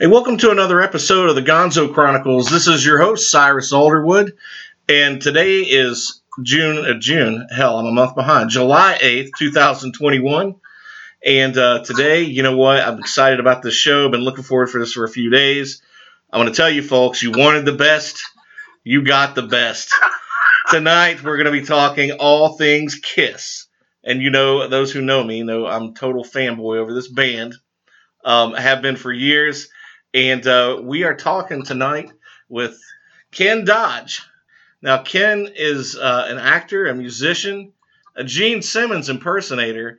[0.00, 2.48] Hey, welcome to another episode of the Gonzo Chronicles.
[2.48, 4.32] This is your host, Cyrus Alderwood,
[4.88, 10.54] and today is June, uh, June, hell, I'm a month behind, July 8th, 2021.
[11.22, 12.80] And uh, today, you know what?
[12.80, 14.06] I'm excited about this show.
[14.06, 15.82] I've Been looking forward for this for a few days.
[16.32, 18.24] I want to tell you, folks, you wanted the best,
[18.82, 19.94] you got the best.
[20.70, 23.66] Tonight, we're going to be talking all things Kiss.
[24.02, 27.54] And you know, those who know me know I'm total fanboy over this band.
[28.24, 29.68] Um, have been for years
[30.14, 32.10] and uh, we are talking tonight
[32.48, 32.80] with
[33.30, 34.22] Ken Dodge.
[34.82, 37.72] Now, Ken is uh, an actor, a musician,
[38.16, 39.98] a Gene Simmons impersonator,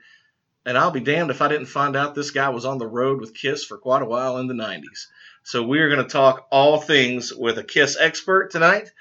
[0.65, 3.19] and I'll be damned if I didn't find out this guy was on the road
[3.19, 5.07] with Kiss for quite a while in the 90s.
[5.43, 8.91] So we are going to talk all things with a Kiss expert tonight,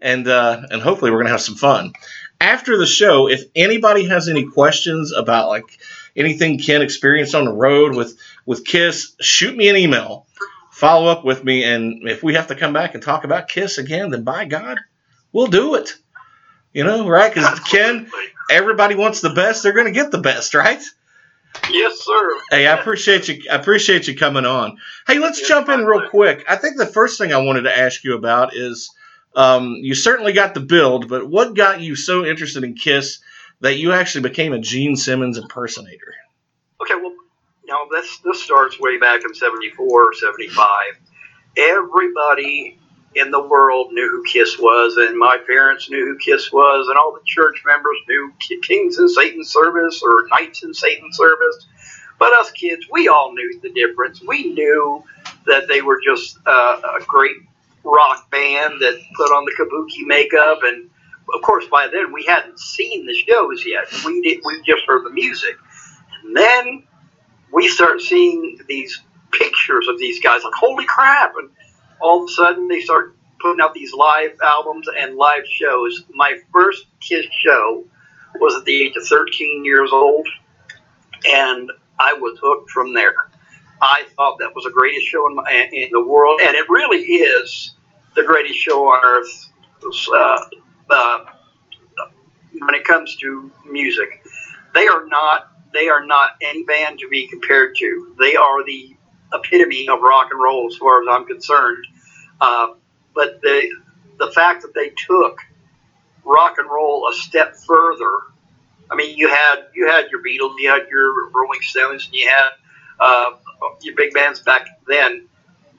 [0.00, 1.92] and uh, and hopefully we're going to have some fun.
[2.40, 5.64] After the show, if anybody has any questions about like
[6.14, 10.27] anything Ken experienced on the road with with Kiss, shoot me an email
[10.78, 11.64] follow up with me.
[11.64, 14.78] And if we have to come back and talk about Kiss again, then by God,
[15.32, 15.94] we'll do it.
[16.72, 17.34] You know, right?
[17.34, 18.08] Because Ken,
[18.48, 19.62] everybody wants the best.
[19.62, 20.82] They're going to get the best, right?
[21.70, 22.38] Yes, sir.
[22.50, 23.42] Hey, I appreciate you.
[23.50, 24.78] I appreciate you coming on.
[25.06, 26.44] Hey, let's yes, jump in real quick.
[26.48, 28.90] I think the first thing I wanted to ask you about is
[29.34, 33.18] um, you certainly got the build, but what got you so interested in Kiss
[33.60, 36.14] that you actually became a Gene Simmons impersonator?
[36.80, 37.14] Okay, well,
[37.68, 40.66] now this this starts way back in 74 75
[41.56, 42.78] everybody
[43.14, 46.96] in the world knew who kiss was and my parents knew who kiss was and
[46.98, 51.66] all the church members knew kings in satan's service or knights in satan's service.
[52.18, 54.20] But us kids we all knew the difference.
[54.26, 55.04] We knew
[55.46, 57.36] that they were just uh, a great
[57.84, 60.90] rock band that put on the kabuki makeup and
[61.34, 63.86] of course by then we hadn't seen the shows yet.
[64.04, 65.56] We did we just heard the music.
[66.24, 66.82] And then
[67.52, 69.00] we start seeing these
[69.32, 71.34] pictures of these guys like holy crap!
[71.36, 71.50] And
[72.00, 76.04] all of a sudden they start putting out these live albums and live shows.
[76.12, 77.84] My first kiss show
[78.40, 80.28] was at the age of 13 years old
[81.28, 83.14] and i was hooked from there.
[83.80, 87.00] I thought that was the greatest show in, my, in the world and it really
[87.00, 87.74] is
[88.14, 89.50] the greatest show on earth
[90.12, 90.40] uh,
[90.90, 91.18] uh,
[92.60, 94.24] when it comes to music.
[94.74, 98.14] They are not they are not any band to be compared to.
[98.18, 98.96] They are the
[99.32, 101.86] epitome of rock and roll, as far as I'm concerned.
[102.40, 102.68] Uh,
[103.14, 103.68] but the
[104.18, 105.38] the fact that they took
[106.24, 108.10] rock and roll a step further.
[108.90, 112.28] I mean, you had you had your Beatles, you had your Rolling Stones, and you
[112.28, 112.50] had
[113.00, 113.30] uh,
[113.82, 115.28] your big bands back then.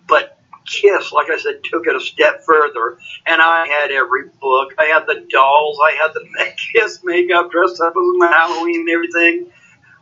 [0.08, 4.74] But Kiss, like I said, took it a step further, and I had every book.
[4.78, 9.52] I had the dolls, I had the Kiss makeup, dressed up as Halloween and everything.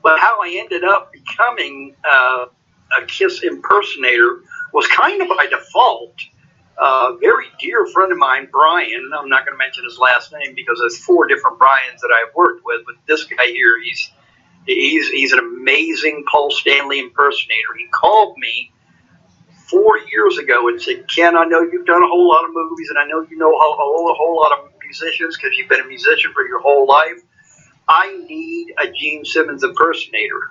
[0.04, 2.46] But how I ended up becoming uh,
[2.98, 4.42] a Kiss impersonator
[4.74, 6.16] was kind of by default.
[6.80, 10.32] Uh, a very dear friend of mine, Brian, I'm not going to mention his last
[10.32, 14.12] name because there's four different Brians that I've worked with, but this guy here, he's
[14.68, 17.74] he's he's an amazing Paul Stanley impersonator.
[17.78, 18.72] He called me
[19.70, 22.90] four years ago and said, "Ken, I know you've done a whole lot of movies,
[22.90, 25.82] and I know you know a whole, a whole lot of musicians because you've been
[25.82, 27.22] a musician for your whole life.
[27.88, 30.42] I need a Gene Simmons impersonator.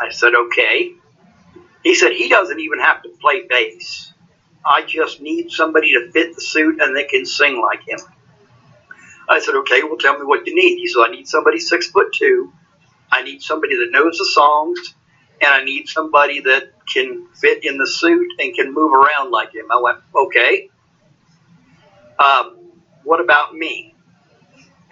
[0.00, 0.92] I said, okay.
[1.82, 4.12] He said, he doesn't even have to play bass.
[4.64, 7.98] I just need somebody to fit the suit and they can sing like him.
[9.28, 10.76] I said, okay, well, tell me what you need.
[10.76, 12.52] He said, I need somebody six foot two.
[13.10, 14.94] I need somebody that knows the songs,
[15.40, 19.54] and I need somebody that can fit in the suit and can move around like
[19.54, 19.66] him.
[19.70, 20.70] I went, okay.
[22.18, 22.72] Um,
[23.04, 23.91] what about me?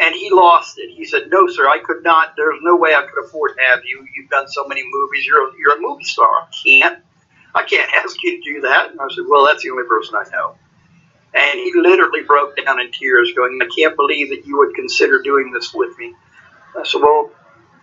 [0.00, 0.90] And he lost it.
[0.90, 2.34] He said, "No, sir, I could not.
[2.36, 4.06] There's no way I could afford to have you.
[4.16, 5.26] You've done so many movies.
[5.26, 6.26] You're a, you're a movie star.
[6.26, 6.98] I can't.
[7.54, 10.16] I can't ask you to do that." And I said, "Well, that's the only person
[10.16, 10.56] I know."
[11.34, 15.22] And he literally broke down in tears, going, "I can't believe that you would consider
[15.22, 16.14] doing this with me."
[16.76, 17.30] I said, "Well,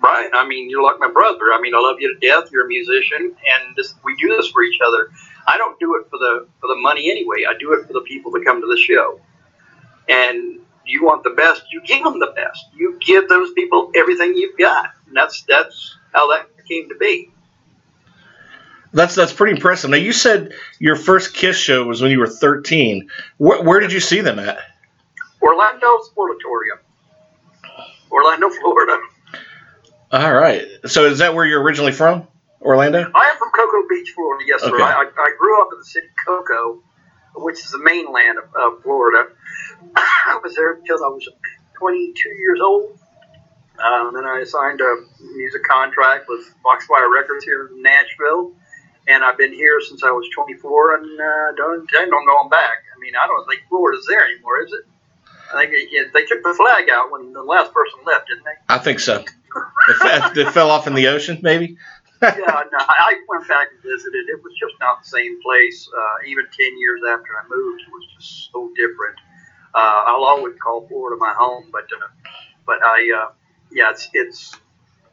[0.02, 1.54] Brian, I mean, you're like my brother.
[1.54, 2.52] I mean, I love you to death.
[2.52, 5.12] You're a musician, and this, we do this for each other.
[5.48, 7.46] I don't do it for the for the money anyway.
[7.48, 9.22] I do it for the people that come to the show."
[11.08, 12.66] Want the best, you give them the best.
[12.76, 14.90] You give those people everything you've got.
[15.08, 17.32] And that's that's how that came to be.
[18.92, 19.90] That's that's pretty impressive.
[19.90, 23.10] Now you said your first Kiss show was when you were 13.
[23.38, 24.58] Where, where did you see them at?
[25.42, 26.80] Orlando Sportatorium,
[28.12, 29.00] Orlando, Florida.
[30.12, 30.68] All right.
[30.88, 32.28] So is that where you're originally from?
[32.62, 33.00] Orlando?
[33.00, 34.44] I am from Cocoa Beach, Florida.
[34.46, 34.76] Yes, sir.
[34.82, 36.82] I, I grew up in the city of Cocoa,
[37.36, 39.30] which is the mainland of, of Florida.
[39.96, 41.28] I was there until I was
[41.78, 42.98] 22 years old.
[43.84, 44.96] Um, then I signed a
[45.36, 48.54] music contract with Foxfire Records here in Nashville,
[49.08, 52.78] and I've been here since I was 24, and uh, don't intend on going back.
[52.96, 54.86] I mean, I don't think Florida's there anymore, is it?
[55.54, 58.58] I think it, they took the flag out when the last person left, didn't they?
[58.68, 59.24] I think so.
[59.24, 61.78] It, it fell off in the ocean, maybe.
[62.22, 64.28] yeah, no, I went back and visited.
[64.28, 65.88] It was just not the same place.
[65.96, 69.18] Uh, even ten years after I moved, it was just so different.
[69.74, 72.08] Uh, I'll always call Florida my home, but uh,
[72.66, 73.32] but I uh,
[73.72, 74.56] yeah, it's it's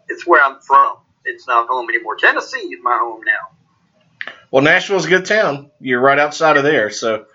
[0.08, 0.98] it's where I'm from.
[1.24, 2.16] It's not home anymore.
[2.16, 4.32] Tennessee is my home now.
[4.50, 5.70] Well, Nashville's a good town.
[5.80, 7.26] You're right outside of there, so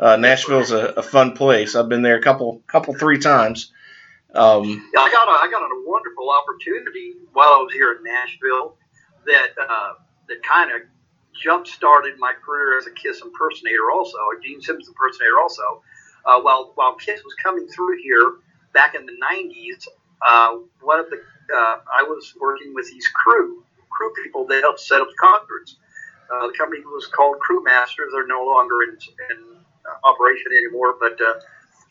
[0.00, 1.74] uh, Nashville's a, a fun place.
[1.74, 3.72] I've been there a couple couple three times.
[4.34, 8.02] Um, Yeah, I got a, I got a wonderful opportunity while I was here in
[8.02, 8.76] Nashville
[9.26, 9.94] that uh,
[10.28, 10.82] that kind of
[11.40, 15.82] jump started my career as a Kiss impersonator, also a Gene Simmons impersonator, also.
[16.26, 18.36] Uh, while while Kiss was coming through here
[18.74, 19.86] back in the '90s,
[20.26, 21.16] uh, one of the
[21.54, 25.76] uh, I was working with these crew crew people that helped set up the concerts.
[26.32, 28.10] Uh, the company was called Crewmasters.
[28.12, 28.98] They're no longer in,
[29.30, 29.56] in
[30.04, 31.40] operation anymore, but uh,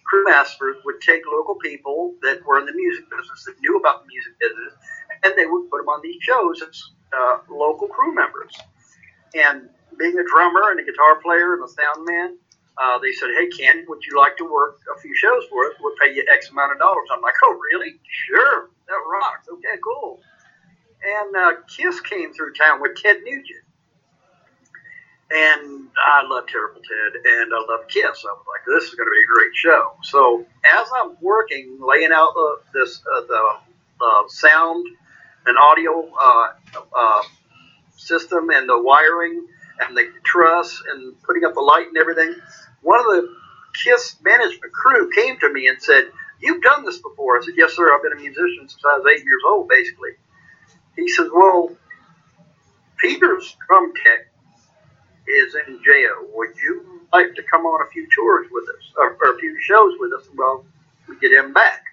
[0.06, 4.08] crewmasters would take local people that were in the music business, that knew about the
[4.08, 4.74] music business,
[5.24, 6.84] and they would put them on these shows as
[7.14, 8.54] uh, local crew members.
[9.34, 12.38] And being a drummer and a guitar player and a sound man,
[12.78, 15.74] uh, they said, "Hey Ken, would you like to work a few shows for us?
[15.80, 18.00] We'll pay you X amount of dollars." I'm like, "Oh, really?
[18.28, 19.48] Sure, that rocks.
[19.52, 20.22] Okay, cool."
[21.04, 23.66] And uh, Kiss came through town with Ted Nugent.
[25.32, 28.04] And I love Terrible Ted and I love Kiss.
[28.04, 29.94] I was like, this is going to be a great show.
[30.04, 33.58] So as I'm working, laying out the, this uh, the
[34.02, 34.88] uh, sound
[35.48, 36.48] and audio uh,
[36.96, 37.22] uh,
[37.98, 39.48] system and the wiring
[39.82, 42.36] and the truss and putting up the light and everything,
[42.82, 43.36] one of the
[43.84, 47.74] Kiss management crew came to me and said, "You've done this before." I said, "Yes,
[47.74, 47.94] sir.
[47.94, 50.12] I've been a musician since I was eight years old, basically."
[50.96, 51.76] He says, "Well,
[52.98, 54.32] Peter's drum tech
[55.28, 56.28] is in jail.
[56.34, 59.60] Would you like to come on a few tours with us, or, or a few
[59.62, 60.28] shows with us?
[60.36, 60.66] Well,
[61.08, 61.84] we get him back.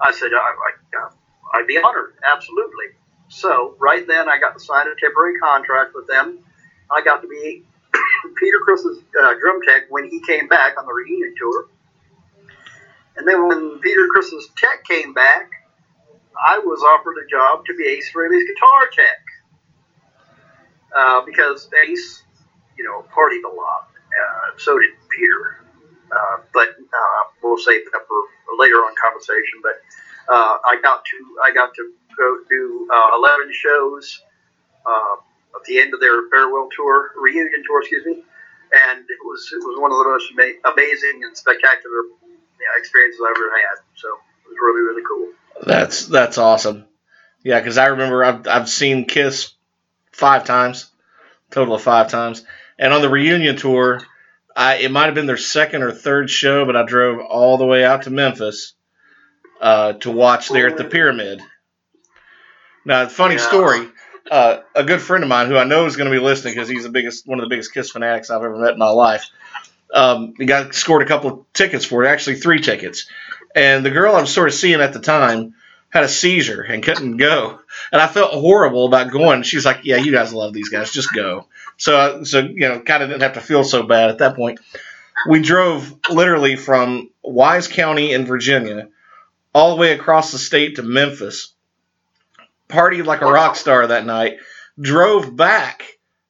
[0.00, 2.86] I said, I, I, I'd be honored, absolutely.
[3.28, 6.40] So right then, I got to sign a temporary contract with them.
[6.90, 7.62] I got to be
[8.38, 11.68] Peter Criss's uh, drum tech when he came back on the reunion tour.
[13.16, 15.50] And then when Peter Criss's tech came back,
[16.46, 19.18] I was offered a job to be Ace Frehley's guitar tech.
[20.96, 22.22] Uh, because Ace
[22.78, 23.90] you know, partied a lot.
[23.90, 25.64] Uh, so did Peter.
[26.10, 28.22] Uh, but uh, we'll save that for
[28.56, 29.60] later on conversation.
[29.62, 29.82] But
[30.32, 34.22] uh, I got to I got to go do uh, 11 shows
[34.86, 35.16] uh,
[35.58, 38.22] at the end of their farewell tour, reunion tour, excuse me.
[38.72, 40.30] And it was it was one of the most
[40.74, 43.78] amazing and spectacular you know, experiences I've ever had.
[43.96, 45.32] So it was really really cool.
[45.66, 46.84] that's that's awesome.
[47.42, 49.52] Yeah, because I remember I've I've seen Kiss
[50.12, 50.90] five times,
[51.50, 52.44] total of five times,
[52.78, 54.02] and on the reunion tour,
[54.54, 57.66] I it might have been their second or third show, but I drove all the
[57.66, 58.74] way out to Memphis
[59.62, 61.40] uh, to watch there at the Pyramid.
[62.84, 63.48] Now, funny Yeah.
[63.48, 63.88] story.
[64.30, 66.68] Uh, a good friend of mine who I know is going to be listening because
[66.68, 69.30] he's the biggest, one of the biggest Kiss fanatics I've ever met in my life.
[69.92, 73.08] Um, he got scored a couple of tickets for it, actually three tickets.
[73.54, 75.54] And the girl I was sort of seeing at the time
[75.90, 77.60] had a seizure and couldn't go.
[77.92, 79.42] And I felt horrible about going.
[79.42, 81.46] She's like, "Yeah, you guys love these guys, just go."
[81.78, 84.36] So, uh, so you know, kind of didn't have to feel so bad at that
[84.36, 84.60] point.
[85.28, 88.88] We drove literally from Wise County in Virginia
[89.54, 91.54] all the way across the state to Memphis.
[92.68, 94.38] Partied like a rock star that night.
[94.80, 95.82] Drove back.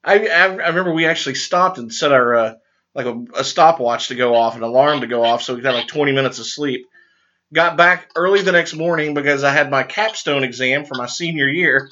[0.04, 2.54] I, I, I remember we actually stopped and set our uh,
[2.94, 5.74] like a, a stopwatch to go off, an alarm to go off, so we have
[5.74, 6.86] like 20 minutes of sleep.
[7.52, 11.48] Got back early the next morning because I had my capstone exam for my senior
[11.48, 11.88] year,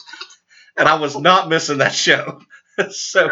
[0.77, 2.41] and I was not missing that show.
[2.91, 3.31] so,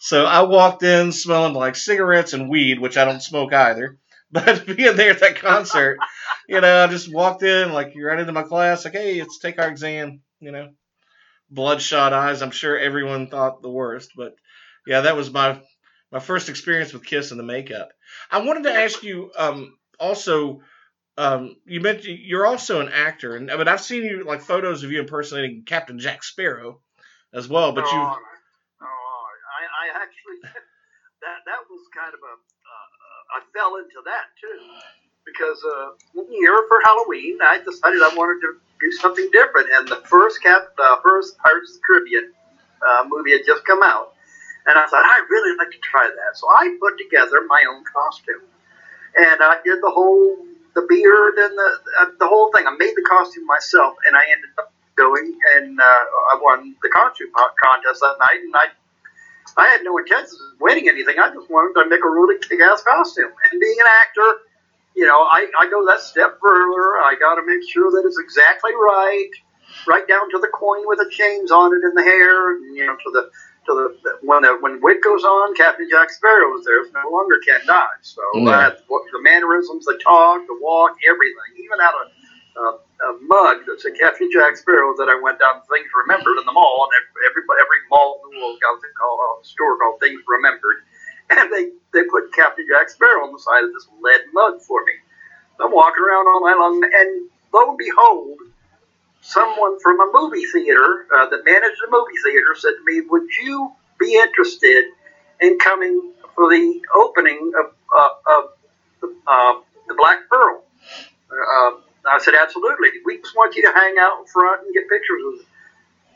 [0.00, 3.98] so I walked in smelling like cigarettes and weed, which I don't smoke either.
[4.32, 5.98] But being there at that concert,
[6.48, 9.38] you know, I just walked in like you're right into my class, like, hey, let's
[9.38, 10.70] take our exam, you know.
[11.50, 12.42] Bloodshot eyes.
[12.42, 14.34] I'm sure everyone thought the worst, but
[14.86, 15.60] yeah, that was my
[16.10, 17.90] my first experience with Kiss and the makeup.
[18.30, 20.60] I wanted to ask you um, also.
[21.16, 24.90] Um, you mentioned you're also an actor, and but I've seen you like photos of
[24.90, 26.80] you impersonating Captain Jack Sparrow
[27.32, 27.70] as well.
[27.72, 28.16] But you, Oh,
[28.82, 30.40] oh, I, I actually
[31.22, 32.34] that that was kind of a
[33.34, 34.58] I fell into that too.
[35.26, 39.88] Because uh, one year for Halloween I decided I wanted to do something different, and
[39.88, 42.32] the first cap uh, first Pirates of the Caribbean
[42.86, 44.12] uh, movie had just come out,
[44.66, 47.82] and I thought I'd really like to try that, so I put together my own
[47.88, 48.44] costume,
[49.16, 50.36] and I did the whole
[50.74, 52.66] the beard and the uh, the whole thing.
[52.66, 56.90] I made the costume myself, and I ended up going and uh, I won the
[56.90, 58.66] costume contest that night, and I
[59.56, 61.18] I had no intentions of winning anything.
[61.18, 63.30] I just wanted to make a really kick-ass costume.
[63.50, 64.28] And being an actor,
[64.94, 66.98] you know, I, I go that step further.
[67.02, 69.30] I got to make sure that it's exactly right,
[69.86, 72.86] right down to the coin with the chains on it and the hair, and, you
[72.86, 73.30] know, to the
[73.66, 76.82] to the when the when wig goes on, Captain Jack Sparrow is there.
[76.84, 78.02] It's no longer Ken Dodge.
[78.02, 78.50] So Yeah.
[78.50, 82.12] uh, the mannerisms, the talk, the walk, everything, even out of
[82.56, 86.38] uh, a mug that said Captain Jack Sparrow that I went down to Things Remembered
[86.38, 86.92] in the mall, and
[87.26, 90.78] every every mall the world got a called a store called Things Remembered,
[91.30, 94.84] and they they put Captain Jack Sparrow on the side of this lead mug for
[94.84, 94.94] me.
[95.60, 98.38] I'm walking around all night long, and lo and behold,
[99.20, 103.28] someone from a movie theater uh, that managed a movie theater said to me, "Would
[103.42, 104.86] you be interested
[105.40, 108.44] in coming for the opening of uh, of
[109.28, 109.54] uh,
[109.88, 110.63] the Black Pearl?"
[112.24, 112.90] Uh, said, "Absolutely.
[113.04, 115.46] We just want you to hang out in front and get pictures with." Us.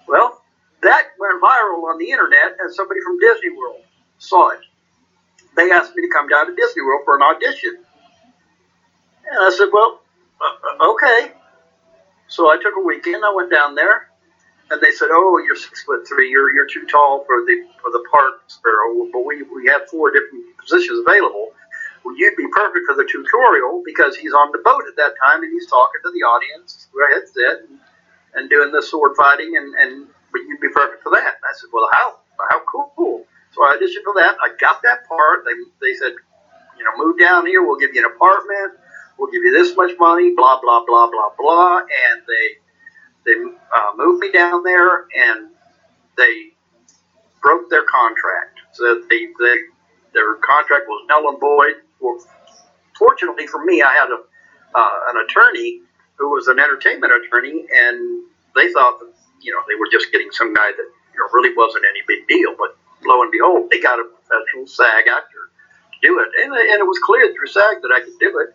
[0.09, 0.43] Well,
[0.83, 3.83] that went viral on the internet, and somebody from Disney World
[4.19, 4.61] saw it.
[5.57, 7.85] They asked me to come down to Disney World for an audition,
[9.31, 10.03] and I said, "Well,
[10.41, 11.33] uh, okay."
[12.29, 13.25] So I took a weekend.
[13.25, 14.11] I went down there,
[14.71, 16.31] and they said, "Oh, you're six foot three.
[16.31, 19.09] You're you're too tall for the for the part sparrow.
[19.12, 21.55] But we we have four different positions available.
[22.05, 25.43] Well, you'd be perfect for the tutorial because he's on the boat at that time
[25.43, 27.78] and he's talking to the audience through a headset and,
[28.35, 29.57] and doing the sword fighting.
[29.57, 32.19] And and but you'd be perfect for that." And I said, "Well, how
[32.50, 34.37] how cool." So I auditioned for that.
[34.43, 35.45] I got that part.
[35.45, 36.14] They they said,
[36.78, 37.62] "You know, move down here.
[37.62, 38.78] We'll give you an apartment."
[39.19, 42.47] we'll give you this much money, blah blah blah blah blah, and they
[43.26, 45.50] they uh, moved me down there and
[46.17, 46.52] they
[47.43, 48.61] broke their contract.
[48.73, 49.57] So they, they
[50.14, 51.83] their contract was null and void.
[52.00, 52.19] Well,
[52.99, 54.21] fortunately for me, I had a
[54.75, 55.81] uh, an attorney
[56.17, 58.25] who was an entertainment attorney, and
[58.55, 61.55] they thought that you know they were just getting some guy that you know really
[61.57, 62.55] wasn't any big deal.
[62.59, 65.50] But lo and behold, they got a professional SAG actor
[65.93, 68.55] to do it, and, and it was clear through SAG that I could do it.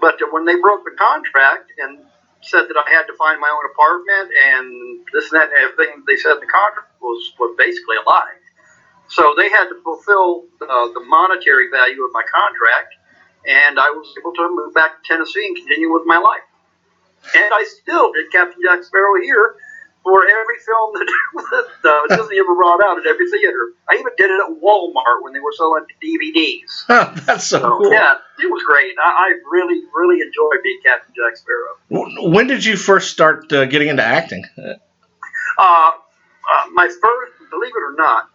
[0.00, 1.98] But when they broke the contract and
[2.42, 6.04] said that I had to find my own apartment and this and that and everything
[6.06, 8.36] they said the contract was, was basically a lie.
[9.08, 12.94] So they had to fulfill uh, the monetary value of my contract,
[13.46, 16.42] and I was able to move back to Tennessee and continue with my life.
[17.34, 19.56] And I still did Captain Jack Sparrow here
[20.02, 21.06] for every film that,
[21.82, 23.72] that uh, Disney ever brought out at every theater.
[23.90, 26.86] I even did it at Walmart when they were selling DVDs.
[27.26, 27.92] That's so So, cool.
[27.92, 28.94] yeah, it was great.
[29.02, 32.30] I, I really, really enjoyed being Captain Jack Sparrow.
[32.32, 34.44] When did you first start uh, getting into acting?
[34.58, 34.74] Uh,
[35.58, 35.90] uh,
[36.72, 38.28] my first, believe it or not,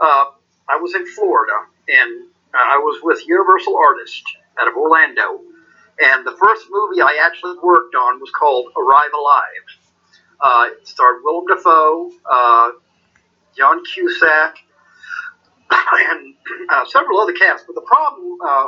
[0.00, 0.24] uh,
[0.68, 4.22] I was in Florida and uh, I was with Universal Artists
[4.58, 5.40] out of Orlando.
[6.00, 9.66] And the first movie I actually worked on was called Arrive Alive.
[10.40, 12.70] Uh, it starred Willem Dafoe, uh,
[13.56, 14.56] John Cusack,
[15.70, 16.34] and
[16.70, 17.64] uh, several other casts.
[17.66, 18.66] But the problem, uh,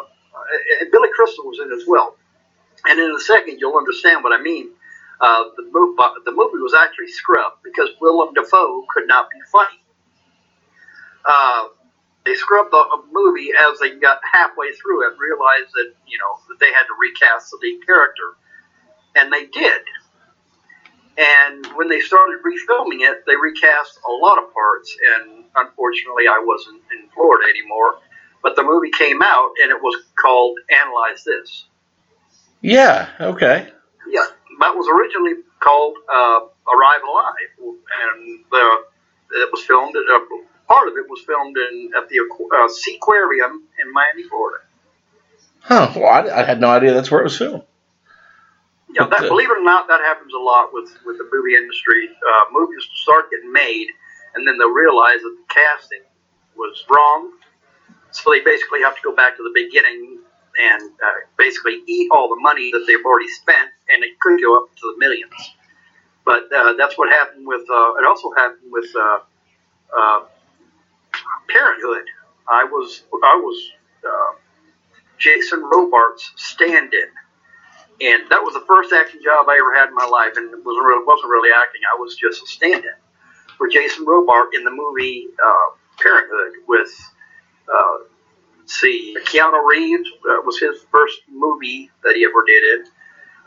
[0.93, 2.17] Billy Crystal was in as well.
[2.87, 4.71] And in a second, you'll understand what I mean.
[5.21, 9.81] Uh, the, movie, the movie was actually scrubbed because Willem Dafoe could not be funny.
[11.27, 11.69] Uh,
[12.25, 16.59] they scrubbed the movie as they got halfway through it, realized that you know that
[16.61, 18.35] they had to recast the lead character,
[19.15, 19.83] and they did.
[21.19, 26.43] And when they started refilming it, they recast a lot of parts, and unfortunately, I
[26.45, 28.01] wasn't in Florida anymore.
[28.43, 31.67] But the movie came out, and it was called Analyze This.
[32.61, 33.09] Yeah.
[33.21, 33.69] Okay.
[34.09, 34.27] Yeah,
[34.61, 38.85] that was originally called uh, Arrive Alive, and the
[39.33, 39.97] it was filmed.
[39.97, 40.19] At, uh,
[40.69, 44.65] part of it was filmed in at the uh, Seaquarium in Miami, Florida.
[45.61, 45.93] Huh.
[45.97, 47.63] Well, I, I had no idea that's where it was filmed.
[48.95, 51.55] Yeah, that, uh, believe it or not, that happens a lot with with the movie
[51.55, 52.09] industry.
[52.09, 53.89] Uh, movies start getting made,
[54.35, 56.03] and then they'll realize that the casting
[56.57, 57.33] was wrong,
[58.13, 60.19] so they basically have to go back to the beginning
[60.57, 64.55] and uh, basically eat all the money that they've already spent, and it could go
[64.57, 65.35] up to the millions.
[66.25, 67.69] But uh, that's what happened with.
[67.69, 69.19] Uh, it also happened with uh,
[69.97, 70.21] uh,
[71.49, 72.07] Parenthood.
[72.49, 73.71] I was I was
[74.07, 74.35] uh,
[75.19, 77.09] Jason Robards' stand-in,
[78.01, 80.65] and that was the first acting job I ever had in my life, and it
[80.65, 81.81] wasn't really, wasn't really acting.
[81.93, 82.97] I was just a stand-in
[83.59, 86.91] for Jason Robart in the movie uh, Parenthood with.
[87.73, 88.05] Uh,
[88.67, 92.89] see, Keanu Reeves uh, was his first movie that he ever did it.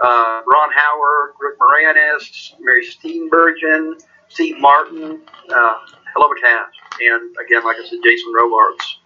[0.03, 5.73] Uh, Ron Howard, Rick Moranis, Mary Steenburgen, Steve Martin, uh,
[6.13, 6.77] hell of a cast.
[7.01, 8.99] And again, like I said, Jason Robards,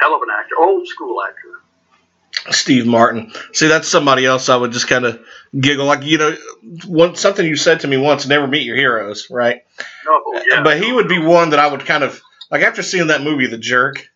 [0.00, 1.60] hell of an actor, old school actor.
[2.52, 3.32] Steve Martin.
[3.52, 5.20] See, that's somebody else I would just kind of
[5.58, 5.86] giggle.
[5.86, 6.36] Like, you know,
[6.86, 9.62] one, something you said to me once never meet your heroes, right?
[10.04, 10.62] No, yeah.
[10.62, 12.20] But he would be one that I would kind of
[12.50, 14.08] Like after seeing that movie, The Jerk.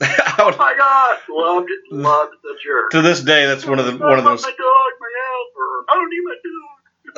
[0.02, 2.90] oh my God, loved it, loved The Jerk.
[2.90, 4.42] To this day, that's one of the one of those.
[4.42, 5.84] My dog, my helper.
[5.88, 6.36] I don't need my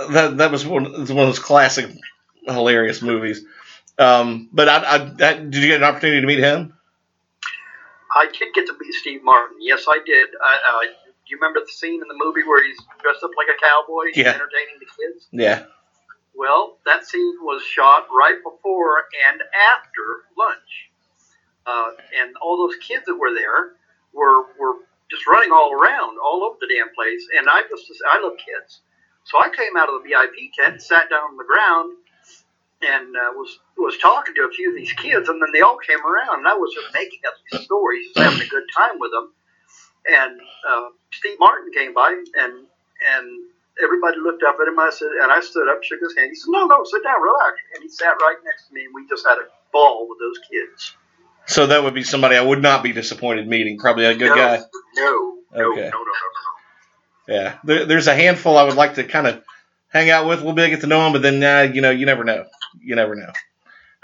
[0.07, 0.13] dog.
[0.13, 1.91] That that was one, one of those classic,
[2.47, 3.45] hilarious movies.
[3.99, 6.75] Um, but I, I, that, did you get an opportunity to meet him?
[8.15, 9.59] I did get to meet Steve Martin.
[9.61, 10.29] Yes, I did.
[10.41, 13.49] I, uh, do you remember the scene in the movie where he's dressed up like
[13.49, 14.35] a cowboy yeah.
[14.35, 15.27] entertaining the kids?
[15.33, 15.65] Yeah.
[16.37, 19.41] Well, that scene was shot right before and
[19.73, 20.91] after lunch.
[21.67, 23.73] Uh, and all those kids that were there
[24.13, 27.27] were, were just running all around, all over the damn place.
[27.39, 28.81] And I just, I love kids.
[29.25, 31.97] So I came out of the VIP tent, sat down on the ground,
[32.83, 35.79] and uh, was was talking to a few of these kids, and then they all
[35.79, 39.11] came around, and I was just making up these stories, having a good time with
[39.13, 39.33] them.
[40.07, 42.55] And uh, Steve Martin came by, and
[43.17, 43.27] and
[43.83, 44.79] everybody looked up at him.
[44.79, 46.31] I said, and I stood up, shook his hand.
[46.31, 48.95] He said, "No, no, sit down, relax." And he sat right next to me, and
[48.95, 50.95] we just had a ball with those kids.
[51.47, 53.79] So that would be somebody I would not be disappointed meeting.
[53.79, 54.57] Probably a good no, guy.
[54.97, 55.81] No, no, Okay.
[55.81, 56.05] no, no, no,
[57.29, 57.35] no.
[57.35, 59.43] Yeah, there, there's a handful I would like to kind of
[59.89, 61.91] hang out with a little bit, get to know them, but then uh, you know,
[61.91, 62.45] you never know.
[62.81, 63.33] You never know.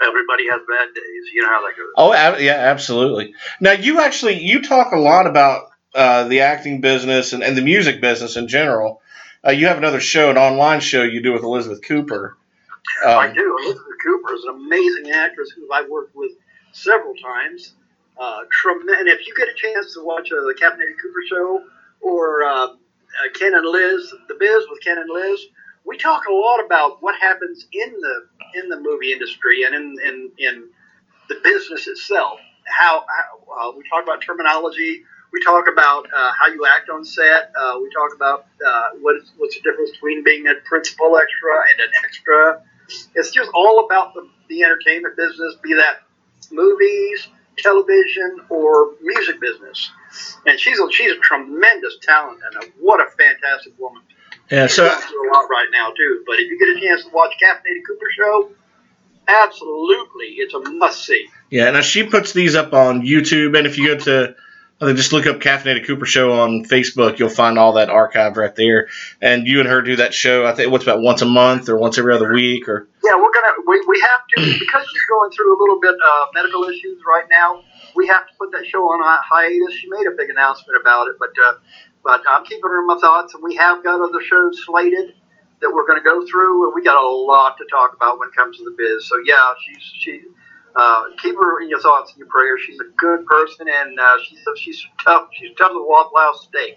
[0.03, 1.23] Everybody has bad days.
[1.33, 1.87] You know how that goes.
[1.95, 3.35] Oh, ab- yeah, absolutely.
[3.59, 7.61] Now you actually you talk a lot about uh, the acting business and, and the
[7.61, 9.01] music business in general.
[9.45, 12.35] Uh, you have another show, an online show you do with Elizabeth Cooper.
[13.05, 13.57] I Um, do.
[13.63, 16.31] Elizabeth Cooper is an amazing actress who I've worked with
[16.71, 17.73] several times.
[18.19, 21.21] Uh, trem- and if you get a chance to watch uh, the Captain Eddie Cooper
[21.29, 21.63] show
[22.01, 22.67] or uh,
[23.33, 25.39] Ken and Liz, The Biz with Ken and Liz,
[25.85, 29.95] we talk a lot about what happens in the in the movie industry and in
[30.05, 30.69] in, in
[31.29, 32.39] the business itself.
[32.65, 35.03] How, how uh, we talk about terminology.
[35.31, 37.51] We talk about uh, how you act on set.
[37.55, 41.53] Uh, we talk about uh, what is, what's the difference between being a principal extra
[41.71, 42.61] and an extra.
[43.15, 46.01] It's just all about the, the entertainment business, be that
[46.51, 47.27] movies,
[47.57, 49.91] television, or music business.
[50.45, 54.01] And she's a, she's a tremendous talent and a, what a fantastic woman.
[54.51, 56.23] Yeah, so going through a lot right now too.
[56.27, 58.51] But if you get a chance to watch Eddie Cooper show,
[59.27, 61.27] absolutely, it's a must see.
[61.49, 64.35] yeah, now she puts these up on YouTube, and if you go to
[64.81, 67.19] I think just look up Caffeinated Cooper Show on Facebook.
[67.19, 68.87] You'll find all that archive right there.
[69.21, 70.47] And you and her do that show.
[70.47, 73.31] I think what's about once a month or once every other week or Yeah, we're
[73.31, 76.99] gonna we, we have to because she's going through a little bit uh, medical issues
[77.05, 77.61] right now.
[77.95, 79.75] We have to put that show on hi- hiatus.
[79.75, 81.53] She made a big announcement about it, but uh,
[82.03, 85.13] but I'm keeping her in my thoughts, and we have got other shows slated
[85.61, 88.29] that we're going to go through, and we got a lot to talk about when
[88.29, 89.07] it comes to the biz.
[89.07, 90.21] So yeah, she's she.
[90.73, 92.61] Uh, keep her in your thoughts and your prayers.
[92.65, 95.27] She's a good person, and uh, she's she's tough.
[95.33, 96.75] She's tough as a Waffle House steak.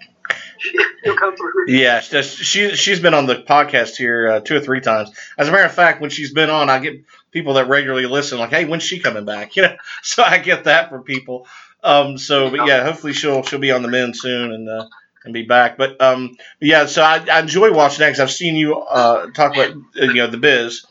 [0.58, 1.66] She, she'll come through.
[1.68, 5.10] Yeah, she, she she's been on the podcast here uh, two or three times.
[5.38, 8.38] As a matter of fact, when she's been on, I get people that regularly listen,
[8.38, 11.46] like, "Hey, when's she coming back?" You know, so I get that from people.
[11.84, 14.86] Um, so, but yeah, hopefully she'll she'll be on the men soon and uh,
[15.24, 15.76] and be back.
[15.78, 19.54] But um, yeah, so I, I enjoy watching that because I've seen you uh, talk
[19.54, 20.86] about uh, you know the biz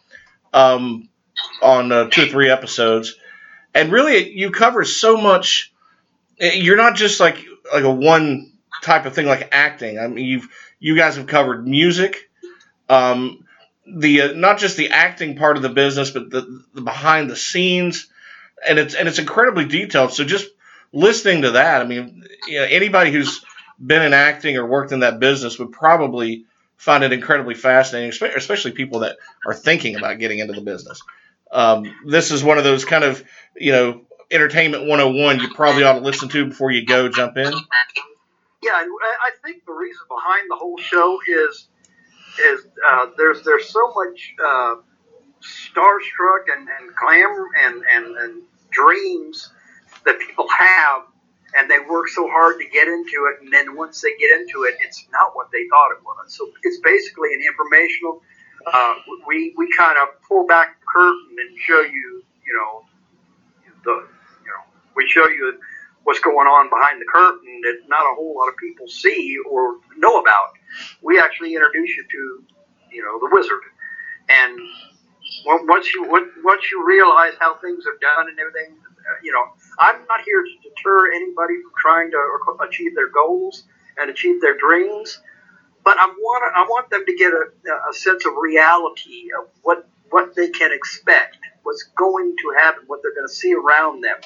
[0.53, 1.09] um,
[1.61, 3.15] on uh, two or three episodes,
[3.73, 5.73] and really you cover so much.
[6.39, 7.37] eh, You're not just like
[7.73, 9.99] like a one type of thing like acting.
[9.99, 10.47] I mean, you've
[10.79, 12.29] you guys have covered music,
[12.89, 13.45] um,
[13.87, 17.35] the uh, not just the acting part of the business, but the, the behind the
[17.35, 18.07] scenes,
[18.67, 20.13] and it's and it's incredibly detailed.
[20.13, 20.47] So just
[20.93, 23.43] listening to that, I mean, you know, anybody who's
[23.79, 26.45] been in acting or worked in that business would probably
[26.77, 31.01] find it incredibly fascinating, especially people that are thinking about getting into the business.
[31.51, 33.23] Um, this is one of those kind of
[33.55, 37.53] you know entertainment 101 you probably ought to listen to before you go jump in.
[38.63, 41.67] Yeah, I think the reason behind the whole show is
[42.39, 44.75] is uh, there's there's so much uh,
[45.43, 49.49] starstruck and, and glamour and, and, and dreams
[50.05, 51.03] that people have,
[51.57, 54.63] and they work so hard to get into it, and then once they get into
[54.63, 56.33] it, it's not what they thought it was.
[56.33, 58.21] So it's basically an informational.
[58.65, 58.93] Uh,
[59.27, 62.85] we we kind of pull back the curtain and show you, you know,
[63.83, 64.63] the you know
[64.95, 65.59] we show you
[66.03, 69.77] what's going on behind the curtain that not a whole lot of people see or
[69.97, 70.53] know about.
[71.01, 72.43] We actually introduce you to,
[72.91, 73.61] you know, the wizard,
[74.29, 74.59] and
[75.45, 76.07] once you
[76.43, 79.45] once you realize how things are done and everything, uh, you know,
[79.79, 83.63] I'm not here to deter anybody from trying to achieve their goals
[83.97, 85.19] and achieve their dreams,
[85.83, 87.45] but I want I want them to get a,
[87.89, 93.01] a sense of reality of what what they can expect, what's going to happen, what
[93.03, 94.17] they're going to see around them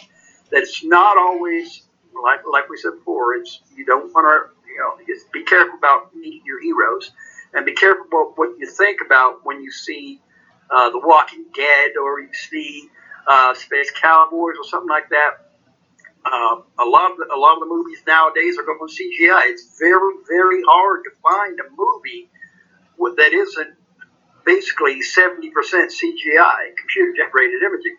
[0.51, 1.83] that it's not always
[2.23, 3.36] like like we said before.
[3.36, 7.12] It's you don't want to you know just be careful about meeting your heroes,
[7.53, 10.21] and be careful about what you think about when you see
[10.71, 12.89] uh, The Walking Dead or you see
[13.27, 15.31] uh, Space Cowboys or something like that.
[16.25, 19.51] Uh, a lot of the, a lot of the movies nowadays are going CGI.
[19.51, 22.29] It's very very hard to find a movie
[23.17, 23.75] that isn't
[24.45, 27.97] basically 70% CGI, computer generated imaging.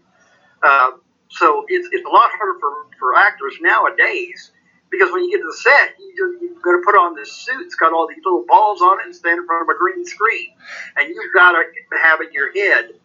[0.62, 0.90] Uh,
[1.30, 4.50] so it's, it's a lot harder for, for actors nowadays
[4.90, 7.66] because when you get to the set, you, you've got to put on this suit.
[7.66, 10.04] It's got all these little balls on it and stand in front of a green
[10.06, 10.48] screen.
[10.96, 11.62] And you've got to
[12.02, 12.96] have in your head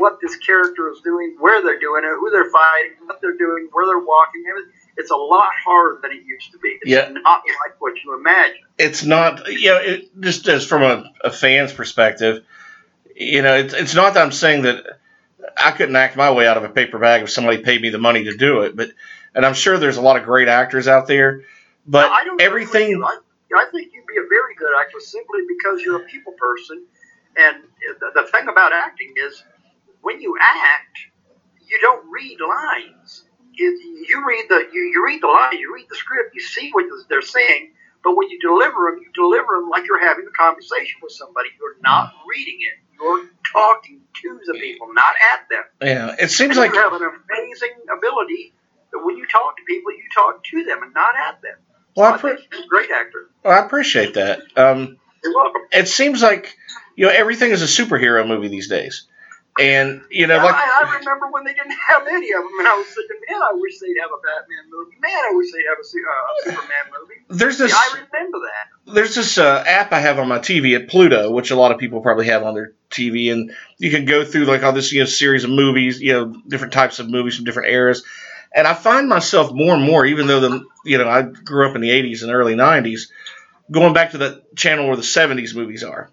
[0.00, 3.68] what this character is doing, where they're doing it, who they're fighting, what they're doing,
[3.72, 4.44] where they're walking.
[4.96, 6.78] It's a lot harder than it used to be.
[6.80, 7.08] It's yeah.
[7.10, 8.62] not like what you imagine.
[8.78, 12.44] It's not, you know, it, just as from a, a fan's perspective,
[13.14, 14.98] you know, it's, it's not that I'm saying that
[15.56, 17.98] I couldn't act my way out of a paper bag if somebody paid me the
[17.98, 18.90] money to do it, but
[19.34, 21.44] and I'm sure there's a lot of great actors out there,
[21.86, 23.02] but I don't everything.
[23.02, 23.18] I,
[23.54, 26.84] I think you'd be a very good actor simply because you're a people person,
[27.36, 27.62] and
[28.00, 29.42] the, the thing about acting is
[30.02, 30.98] when you act,
[31.66, 33.24] you don't read lines.
[33.52, 36.86] You, read the you, you read the line, you read the script, you see what
[37.10, 41.00] they're saying, but when you deliver them, you deliver them like you're having a conversation
[41.02, 41.50] with somebody.
[41.60, 42.80] You're not reading it.
[42.98, 45.64] You're talking to the people, not at them.
[45.82, 48.54] Yeah, it seems and like you have an amazing ability
[48.92, 51.56] that when you talk to people, you talk to them and not at them.
[51.96, 53.28] Well, I, pre- he's a great actor.
[53.44, 54.40] Well, I appreciate that.
[54.56, 55.62] Um, You're welcome.
[55.72, 56.56] It seems like
[56.96, 59.06] you know everything is a superhero movie these days,
[59.58, 62.52] and you know, yeah, like I, I, remember when they didn't have any of them,
[62.58, 64.96] and I was thinking, man, I wish they'd have a Batman movie.
[65.00, 67.14] Man, I wish they'd have a, uh, Superman movie.
[67.28, 67.72] There's this.
[67.72, 68.94] Yeah, I remember that.
[68.94, 71.78] There's this uh, app I have on my TV at Pluto, which a lot of
[71.78, 75.00] people probably have on their TV, and you can go through like all this you
[75.00, 78.04] know series of movies, you know, different types of movies from different eras
[78.52, 81.76] and I find myself more and more, even though the you know I grew up
[81.76, 83.10] in the '80s and early '90s,
[83.70, 86.10] going back to the channel where the '70s movies are.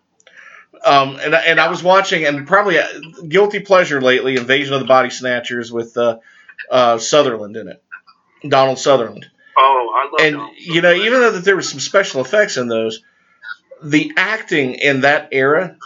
[0.86, 2.88] Um, and and I was watching, and probably a
[3.28, 6.20] guilty pleasure lately, Invasion of the Body Snatchers with uh,
[6.70, 7.84] uh, Sutherland in it,
[8.48, 9.26] Donald Sutherland.
[9.58, 10.28] Oh, I love.
[10.28, 13.02] And Donald you know, even though that there was some special effects in those,
[13.84, 15.78] the acting in that era,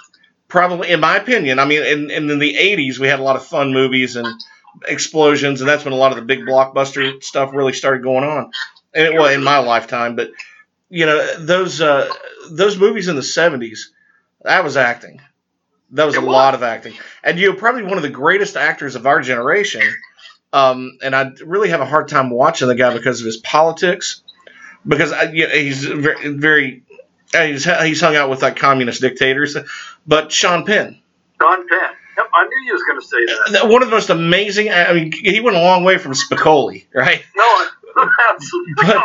[0.48, 3.46] probably, in my opinion, I mean, in, in the '80s we had a lot of
[3.46, 4.28] fun movies and
[4.88, 8.52] explosions, and that's when a lot of the big blockbuster stuff really started going on.
[8.94, 10.32] And it was in my lifetime, but
[10.90, 12.12] you know those uh,
[12.52, 13.94] those movies in the seventies,
[14.44, 15.22] that was acting.
[15.92, 19.06] That was a lot of acting, and you're probably one of the greatest actors of
[19.06, 19.82] our generation.
[20.54, 24.24] Um, and I really have a hard time watching the guy because of his politics,
[24.88, 26.84] because I, you know, he's very, very
[27.34, 29.56] he's, uh, he's hung out with like communist dictators.
[30.06, 31.02] But Sean Penn.
[31.42, 31.90] Sean Penn.
[32.18, 33.70] Yep, I knew you was going to say that.
[33.70, 34.70] One of the most amazing.
[34.70, 37.24] I mean, he went a long way from Spicoli, right?
[37.36, 37.66] No,
[38.30, 38.74] absolutely.
[38.76, 38.98] But,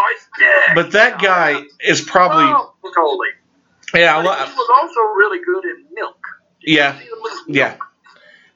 [0.75, 2.45] but that guy is probably.
[2.45, 3.29] Oh, Spicoli.
[3.95, 6.19] Yeah, but he was also really good in Milk.
[6.63, 6.99] Yeah,
[7.47, 7.77] yeah,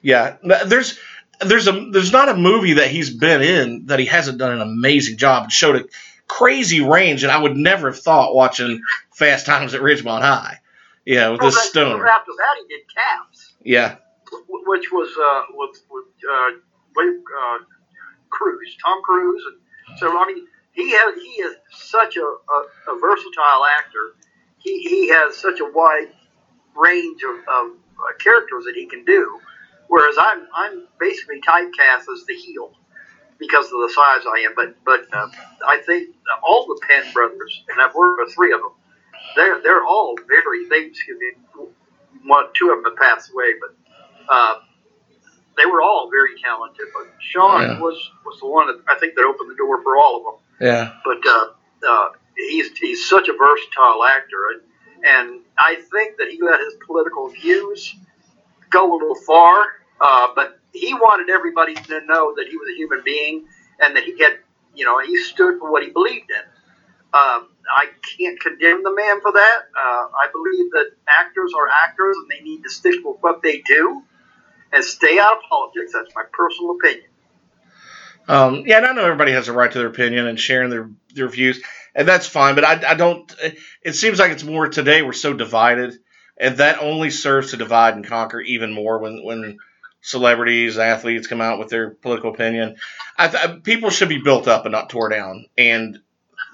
[0.03, 0.37] yeah.
[0.67, 0.99] There's
[1.41, 4.61] there's a there's not a movie that he's been in that he hasn't done an
[4.61, 5.85] amazing job and showed a
[6.27, 8.83] crazy range, and I would never have thought watching
[9.15, 10.59] Fast Times at Ridgemont High.
[11.05, 12.07] Yeah, with well, this stoner.
[12.07, 13.53] After that, he did Taps.
[13.63, 13.97] Yeah
[14.49, 16.51] which was uh, with with uh,
[17.01, 17.59] uh,
[18.31, 22.99] Cruise, Tom Cruise, and so I mean he has he is such a, a, a
[23.01, 24.15] versatile actor.
[24.61, 26.13] He he has such a wide
[26.77, 29.41] range of, of uh, characters that he can do.
[29.89, 32.73] Whereas I'm I'm basically typecast as the heel
[33.39, 34.53] because of the size I am.
[34.55, 35.29] But but uh,
[35.67, 38.73] I think all the Penn brothers, and I've worked with three of them.
[39.35, 41.67] They're they're all very they excuse me,
[42.25, 44.61] one two of them have passed away, but uh,
[45.57, 47.81] they were all very talented, but Sean yeah.
[47.81, 50.69] was was the one that I think that opened the door for all of them.
[50.69, 50.95] Yeah.
[51.05, 51.47] But uh,
[51.89, 52.09] uh,
[52.49, 54.63] he's he's such a versatile actor,
[55.05, 57.95] and I think that he let his political views
[58.71, 59.65] go a little far.
[60.01, 63.45] Uh, but he wanted everybody to know that he was a human being
[63.81, 64.39] and that he had,
[64.75, 66.41] you know, he stood for what he believed in.
[67.13, 67.87] Uh, I
[68.19, 69.59] can't condemn the man for that.
[69.77, 73.63] Uh, I believe that actors are actors and they need to stick with what they
[73.67, 74.03] do
[74.73, 75.93] and stay out of politics.
[75.93, 77.11] That's my personal opinion.
[78.29, 80.89] Um, yeah, and I know everybody has a right to their opinion and sharing their,
[81.15, 81.61] their views,
[81.95, 82.55] and that's fine.
[82.55, 83.33] But I, I don't.
[83.83, 85.03] It seems like it's more today.
[85.03, 85.99] We're so divided,
[86.37, 89.59] and that only serves to divide and conquer even more when when
[90.03, 92.77] celebrities, athletes come out with their political opinion.
[93.17, 95.99] I th- people should be built up and not tore down, and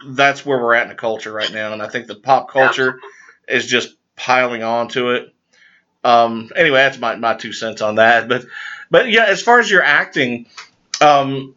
[0.06, 1.72] that's where we're at in the culture right now.
[1.72, 3.00] And I think the pop culture
[3.48, 5.34] is just piling on to it.
[6.04, 8.28] Um, anyway, that's my, my two cents on that.
[8.28, 8.44] But
[8.90, 10.46] but yeah, as far as your acting,
[11.00, 11.55] um,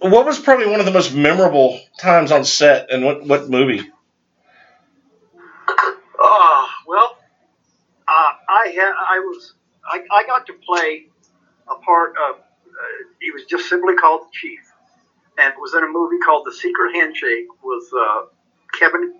[0.00, 3.80] what was probably one of the most memorable times on set, and what what movie?
[6.22, 7.18] Uh, well,
[8.08, 11.06] uh, I had I was I, I got to play
[11.70, 12.36] a part of
[13.20, 14.60] he was just simply called the Chief,
[15.38, 18.22] and was in a movie called The Secret Handshake with uh,
[18.78, 19.14] Kevin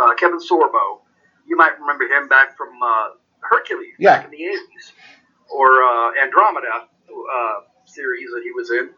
[0.00, 1.00] uh, Kevin Sorbo.
[1.46, 4.16] You might remember him back from uh, Hercules Yeah.
[4.16, 4.92] back in the eighties,
[5.50, 8.90] or uh, Andromeda uh, series that he was in.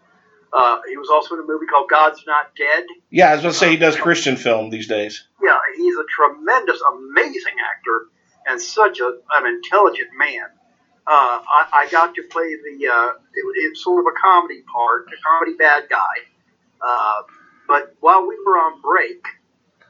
[0.52, 2.84] Uh, he was also in a movie called God's Not Dead.
[3.10, 5.26] Yeah, I was going to say he does Christian film these days.
[5.42, 8.06] Yeah, he's a tremendous, amazing actor
[8.46, 10.46] and such a, an intelligent man.
[11.06, 15.06] Uh, I, I got to play the uh, it, it's sort of a comedy part,
[15.08, 16.16] a comedy bad guy.
[16.80, 17.22] Uh,
[17.68, 19.20] but while we were on break,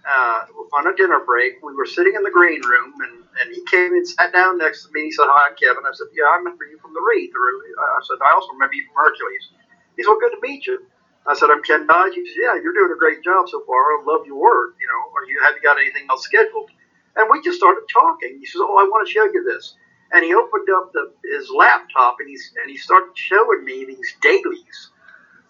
[0.07, 3.63] uh, on a dinner break, we were sitting in the green room, and, and he
[3.71, 5.07] came and sat down next to me.
[5.07, 8.03] He said, "Hi, I'm Kevin." I said, "Yeah, I remember you from the Reed." I
[8.03, 9.55] said, "I also remember you from Hercules."
[9.97, 10.87] He said, well, good to meet you.
[11.27, 12.15] I said, I'm Ken Dodge.
[12.15, 13.97] He said, yeah, you're doing a great job so far.
[13.97, 16.71] I love your work, you know, or you have you got anything else scheduled?
[17.17, 18.37] And we just started talking.
[18.41, 19.75] He says, oh, I want to show you this.
[20.13, 24.15] And he opened up the, his laptop and, he's, and he started showing me these
[24.21, 24.91] dailies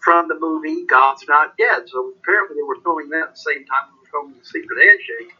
[0.01, 1.83] from the movie God's Not Dead.
[1.87, 4.77] So apparently they were filming that at the same time we were filming The Secret
[4.79, 5.35] Handshake,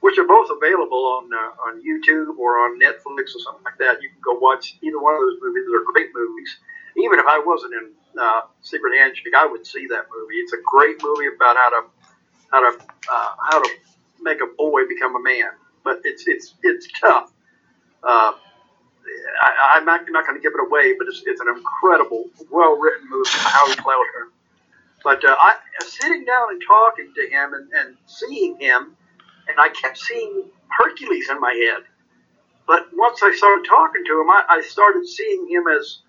[0.00, 4.00] which are both available on uh, on YouTube or on Netflix or something like that.
[4.02, 5.64] You can go watch either one of those movies.
[5.66, 6.56] They're great movies
[6.96, 10.34] even if I wasn't in uh, Secret Handshake, I would see that movie.
[10.36, 11.86] It's a great movie about how to
[12.50, 13.70] how to uh, how to
[14.20, 15.50] make a boy become a man.
[15.84, 17.32] But it's it's it's tough.
[18.02, 18.32] Uh,
[19.42, 22.76] I, I'm not, not going to give it away, but it's, it's an incredible, well
[22.78, 24.28] written movie by Howie Clouder.
[25.02, 28.96] But uh, I sitting down and talking to him and, and seeing him,
[29.48, 30.44] and I kept seeing
[30.78, 31.84] Hercules in my head.
[32.66, 36.00] But once I started talking to him, I, I started seeing him as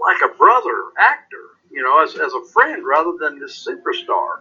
[0.00, 4.40] like a brother actor, you know, as, as a friend rather than this superstar.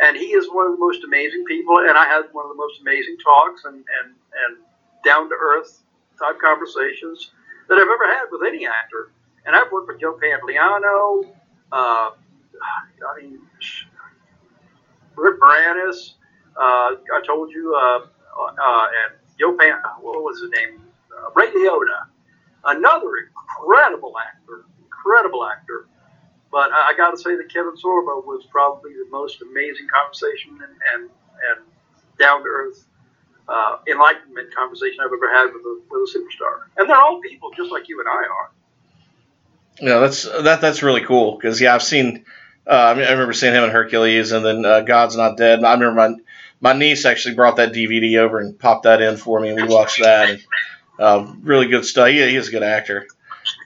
[0.00, 2.56] And he is one of the most amazing people, and I had one of the
[2.56, 4.14] most amazing talks and, and,
[4.46, 4.56] and
[5.04, 5.82] down to earth
[6.18, 7.30] type conversations
[7.68, 9.12] that I've ever had with any actor.
[9.44, 11.26] And I've worked with Joe Pantoliano,
[11.72, 13.38] uh, I mean,
[15.16, 16.14] Rick Moranis,
[16.56, 18.06] uh, I told you, uh,
[18.38, 20.82] uh, and Joe Pan, what was his name?
[21.10, 22.06] Uh, Ray Liotta,
[22.64, 24.64] another incredible actor
[25.02, 25.86] incredible actor.
[26.50, 30.50] But I, I got to say that Kevin Sorbo was probably the most amazing conversation
[30.52, 31.10] and and,
[31.50, 31.66] and
[32.18, 32.84] down to earth,
[33.48, 36.64] uh, enlightenment conversation I've ever had with a, with a superstar.
[36.76, 38.50] And they're all people just like you and I are.
[39.80, 42.24] Yeah, that's that that's really cool because yeah, I've seen.
[42.64, 45.64] Uh, I, mean, I remember seeing him in Hercules, and then uh, God's Not Dead.
[45.64, 46.14] I remember my
[46.60, 49.66] my niece actually brought that DVD over and popped that in for me, and we
[49.66, 50.30] watched that.
[50.30, 50.44] And,
[50.98, 52.08] uh, really good stuff.
[52.08, 53.08] He, he is a good actor.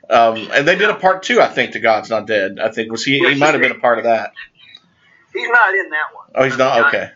[0.09, 2.59] Um, and they did a part two, I think, to God's Not Dead.
[2.61, 3.19] I think was he?
[3.19, 4.33] He might have been a part of that.
[5.33, 6.27] He's not in that one.
[6.35, 6.87] Oh, he's not.
[6.89, 7.11] Okay.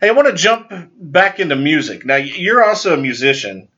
[0.00, 2.04] Hey, I want to jump back into music.
[2.04, 3.68] Now, you're also a musician,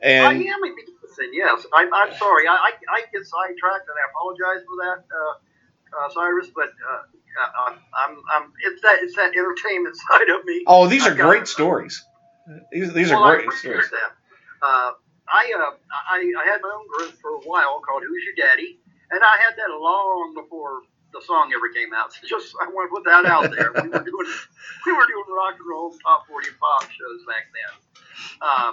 [0.00, 1.32] and I am a musician.
[1.32, 2.46] Yes, I, I'm sorry.
[2.46, 6.48] I, I, I get sidetracked, and I apologize for that, uh, uh, Cyrus.
[6.54, 10.64] But uh, I'm, I'm, I'm, it's that it's that entertainment side of me.
[10.66, 12.04] oh, these are I great stories.
[12.70, 13.90] These, these well, are great stories.
[13.90, 14.94] that.
[15.32, 15.72] I, uh,
[16.12, 18.78] I I had my own group for a while called Who's Your Daddy,
[19.10, 22.12] and I had that long before the song ever came out.
[22.20, 23.72] So just I want to put that out there.
[23.72, 24.28] we were doing
[24.86, 27.72] we were doing rock and roll, top forty, pop shows back then.
[28.40, 28.72] Uh,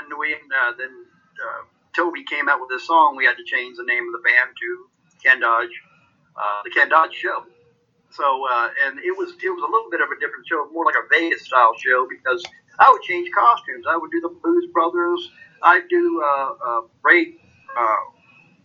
[0.00, 0.90] and we uh, then
[1.38, 1.62] uh,
[1.94, 3.14] Toby came out with this song.
[3.16, 4.68] We had to change the name of the band to
[5.22, 5.74] Ken Dodge,
[6.36, 7.46] uh, the Ken Dodge Show.
[8.10, 10.84] So uh, and it was it was a little bit of a different show, more
[10.84, 12.42] like a Vegas style show because
[12.78, 13.86] I would change costumes.
[13.88, 15.30] I would do the Blues Brothers.
[15.62, 17.34] I'd do uh, uh, Ray
[17.78, 17.96] uh,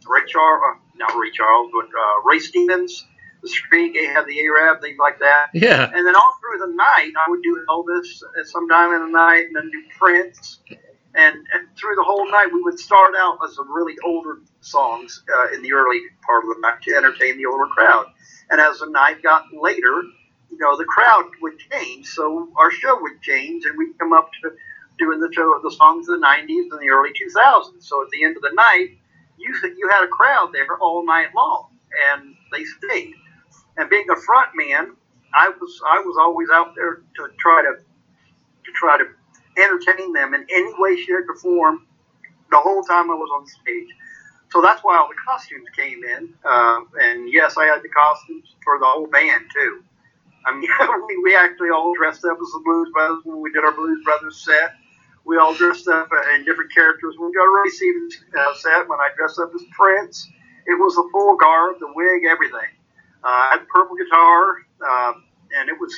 [0.08, 3.06] Ray Charles, uh, not Ray Charles, but uh, Ray Stevens,
[3.42, 3.96] the Streak.
[3.96, 5.48] Ahab the Arab, things like that.
[5.54, 5.84] Yeah.
[5.94, 9.12] And then all through the night, I would do Elvis at some time in the
[9.12, 10.60] night, and then do Prince.
[11.16, 15.24] And, and through the whole night, we would start out with some really older songs
[15.36, 18.06] uh, in the early part of the night to entertain the older crowd.
[18.52, 20.04] And as the night got later,
[20.50, 24.30] you know, the crowd would change, so our show would change, and we'd come up
[24.44, 24.52] to
[24.98, 27.84] doing the show, the songs of the '90s and the early 2000s.
[27.84, 28.98] So at the end of the night,
[29.38, 31.70] you you had a crowd there all night long,
[32.12, 33.14] and they stayed.
[33.78, 34.96] And being a front man,
[35.34, 39.06] I was I was always out there to try to to try to
[39.58, 41.86] entertain them in any way, shape, or form
[42.52, 43.90] the whole time I was on stage.
[44.50, 46.34] So that's why all the costumes came in.
[46.46, 49.84] Uh, and yes, I had the costumes for the whole band too.
[50.46, 50.70] I mean,
[51.08, 54.02] we, we actually all dressed up as the Blues Brothers when we did our Blues
[54.06, 54.76] Brothers set.
[55.28, 57.16] We all dressed up in different characters.
[57.18, 60.30] When a Ray Stevens uh, set, when I dressed up as Prince,
[60.66, 62.72] it was the full garb, the wig, everything.
[63.24, 65.14] Uh, I had purple guitar, uh,
[65.60, 65.94] and it was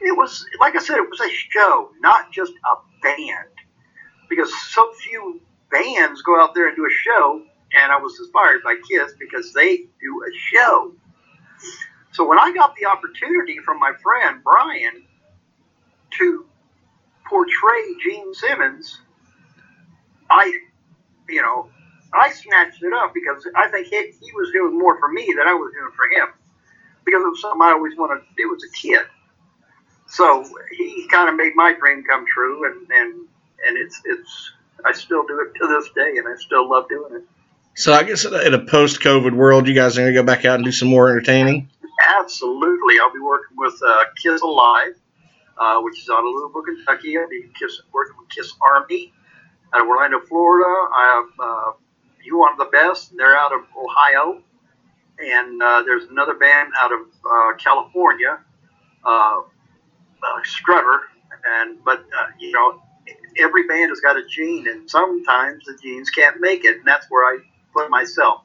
[0.00, 3.48] it was like I said, it was a show, not just a band,
[4.28, 7.42] because so few bands go out there and do a show
[7.74, 10.92] and I was inspired by Kiss because they do a show.
[12.12, 15.04] So when I got the opportunity from my friend Brian
[16.18, 16.46] to
[17.34, 19.00] portray Gene Simmons,
[20.30, 20.60] I,
[21.28, 21.68] you know,
[22.12, 25.48] I snatched it up because I think he, he was doing more for me than
[25.48, 26.28] I was doing for him
[27.04, 29.06] because it was something I always wanted to do as a kid.
[30.06, 33.26] So he kind of made my dream come true, and and
[33.66, 34.52] and it's it's
[34.84, 37.22] I still do it to this day, and I still love doing it.
[37.74, 40.56] So I guess in a post-COVID world, you guys are going to go back out
[40.56, 41.68] and do some more entertaining.
[42.20, 44.94] Absolutely, I'll be working with uh, Kiss Alive,
[45.58, 47.18] uh, which is out of Louisville, Kentucky.
[47.18, 49.12] I'll be Kiss, working with Kiss Army
[49.72, 50.66] out of Orlando, Florida.
[50.66, 51.72] I have uh,
[52.24, 53.16] You Want the Best.
[53.16, 54.42] They're out of Ohio,
[55.18, 58.38] and uh, there's another band out of uh, California,
[59.04, 61.00] uh, uh, Strutter.
[61.46, 62.82] And but uh, you know,
[63.38, 67.06] every band has got a gene, and sometimes the genes can't make it, and that's
[67.10, 67.38] where I
[67.72, 68.42] put myself.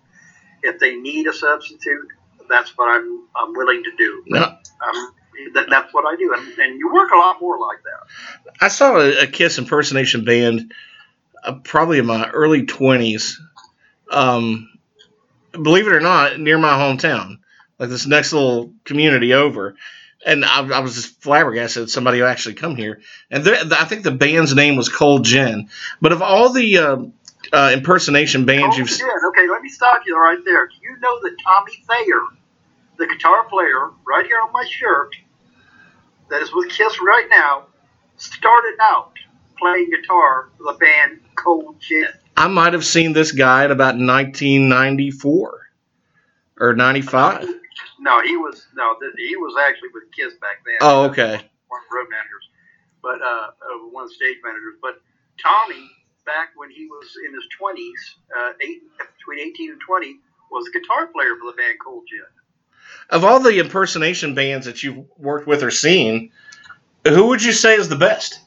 [0.63, 2.08] If they need a substitute,
[2.50, 4.24] that's what I'm I'm willing to do.
[4.28, 4.43] No.
[4.43, 5.13] Um,
[5.54, 8.54] that, that's what I do, and, and you work a lot more like that.
[8.62, 10.73] I saw a, a Kiss impersonation band
[11.43, 13.36] uh, probably in my early 20s.
[14.12, 14.69] Um,
[15.52, 17.39] believe it or not, near my hometown,
[17.78, 19.75] like this next little community over.
[20.25, 23.02] And I, I was just flabbergasted somebody would actually come here.
[23.32, 25.69] And there- I think the band's name was Cold Gin.
[26.02, 26.97] But of all the uh,
[27.54, 29.30] uh, impersonation bands you've yeah.
[29.30, 30.67] Okay, let me stop you right there.
[30.67, 32.21] Do you know that Tommy Thayer,
[32.97, 35.15] the guitar player, right here on my shirt,
[36.30, 37.65] that is with Kiss right now,
[38.18, 39.13] started out
[39.58, 42.08] playing guitar for the band Cold Gin.
[42.38, 45.60] I might have seen this guy at about 1994
[46.60, 47.48] or 95.
[48.00, 50.78] No, he was no, he was actually with Kiss back then.
[50.82, 51.36] Oh, okay.
[51.68, 52.46] One of the road managers,
[53.04, 54.76] but uh, uh, one stage managers.
[54.82, 55.02] But
[55.42, 55.89] Tommy,
[56.26, 58.84] back when he was in his twenties, uh, eight,
[59.18, 62.24] between eighteen and twenty, was a guitar player for the band Cold Gin.
[63.10, 66.32] Of all the impersonation bands that you've worked with or seen,
[67.08, 68.39] who would you say is the best?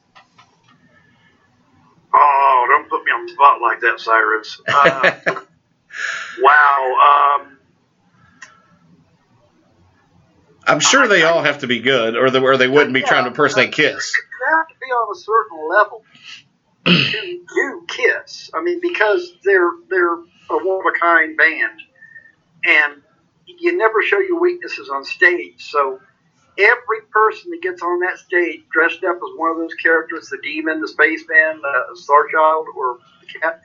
[2.14, 4.60] Oh, don't put me on the spot like that, Cyrus.
[4.72, 5.40] Uh,
[6.40, 7.38] wow.
[7.42, 7.58] Um,
[10.66, 13.24] I'm sure they all have to be good, or, the, or they wouldn't be trying
[13.24, 14.14] to impersonate Kiss.
[14.14, 16.04] You have to be on a certain level
[16.86, 18.50] to do Kiss.
[18.54, 21.80] I mean, because they're they're a one of a kind band,
[22.64, 23.01] and
[23.58, 25.64] you never show your weaknesses on stage.
[25.70, 26.00] So
[26.58, 30.38] every person that gets on that stage dressed up as one of those characters, the
[30.42, 33.62] demon, the spaceman, uh, Starchild, or the cat,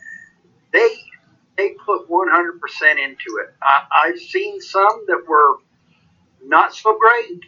[0.71, 0.89] they
[1.57, 2.59] they put 100%
[3.03, 3.53] into it.
[3.63, 5.55] I, I've seen some that were
[6.43, 7.41] not so great,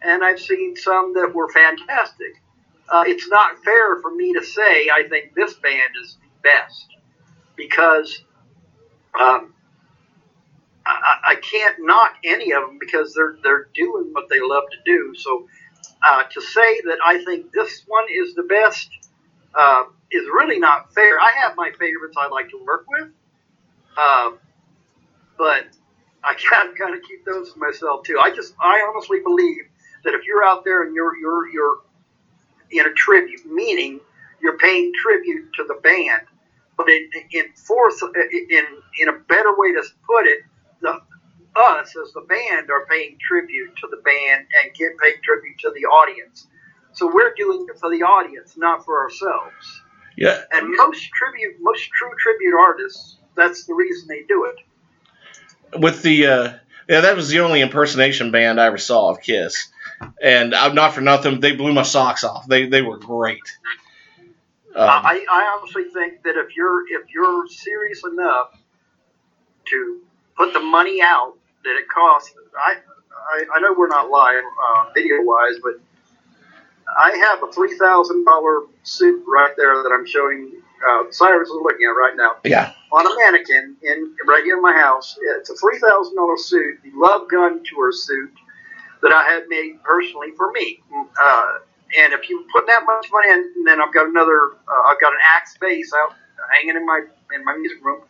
[0.00, 2.40] and I've seen some that were fantastic.
[2.88, 6.86] Uh, it's not fair for me to say I think this band is the best
[7.54, 8.24] because
[9.18, 9.54] um,
[10.86, 14.78] I, I can't knock any of them because they're they're doing what they love to
[14.84, 15.14] do.
[15.16, 15.46] So
[16.06, 18.88] uh, to say that I think this one is the best
[19.54, 21.20] uh, is really not fair.
[21.20, 23.08] I have my favorites I like to work with,
[23.98, 24.30] uh,
[25.38, 25.66] but
[26.24, 28.18] I gotta kind of keep those to myself too.
[28.20, 29.64] I just I honestly believe
[30.04, 31.76] that if you're out there and you're you're you're
[32.70, 34.00] in a tribute, meaning
[34.42, 36.22] you're paying tribute to the band,
[36.76, 38.64] but in in fourth in
[39.00, 40.40] in a better way to put it,
[40.80, 41.00] the
[41.56, 45.72] us as the band are paying tribute to the band and get paid tribute to
[45.74, 46.46] the audience.
[46.92, 49.82] So we're doing it for the audience, not for ourselves.
[50.16, 55.80] Yeah, And most tribute, most true tribute artists, that's the reason they do it.
[55.80, 56.52] with the uh,
[56.88, 59.68] yeah, that was the only impersonation band I ever saw of Kiss,
[60.22, 61.40] and I'm not for nothing.
[61.40, 62.46] They blew my socks off.
[62.48, 63.42] They they were great.
[64.74, 68.50] Um, I, I honestly think that if you're if you're serious enough
[69.66, 70.00] to
[70.40, 72.76] put the money out that it costs, I
[73.32, 75.74] I, I know we're not live uh, video wise, but
[76.88, 80.52] I have a three thousand dollar suit right there that I'm showing.
[80.80, 84.62] Uh, Cyrus is looking at right now yeah, on a mannequin in right here in
[84.62, 85.14] my house.
[85.36, 88.32] It's a three thousand dollar suit, the Love Gun Tour suit
[89.02, 90.80] that I had made personally for me.
[91.20, 91.58] Uh,
[91.98, 95.00] and if you put that much money in, and then I've got another, uh, I've
[95.00, 96.14] got an axe bass out
[96.54, 97.02] hanging in my
[97.34, 98.00] in my music room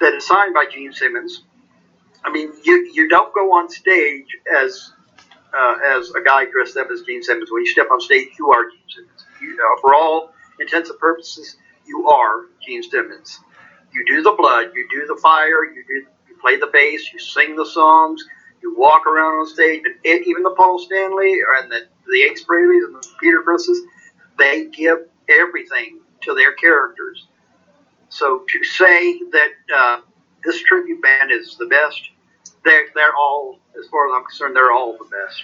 [0.00, 1.42] that is signed by Gene Simmons.
[2.24, 4.26] I mean, you you don't go on stage
[4.62, 4.92] as
[5.52, 7.50] uh, as a guy dressed up as Gene Simmons.
[7.50, 9.24] When you step on stage, you are Gene Simmons.
[9.40, 11.56] You, uh, for all intents and purposes,
[11.86, 13.40] you are Gene Simmons.
[13.92, 17.18] You do the blood, you do the fire, you do you play the bass, you
[17.18, 18.24] sing the songs,
[18.62, 19.82] you walk around on stage.
[20.04, 23.80] And even the Paul Stanley and the the Ace Frehleys and the Peter Criss's,
[24.38, 24.98] they give
[25.28, 27.26] everything to their characters.
[28.08, 30.00] So to say that uh,
[30.44, 32.00] this tribute band is the best.
[32.64, 35.42] They're they're all, as far as I'm concerned, they're all the best.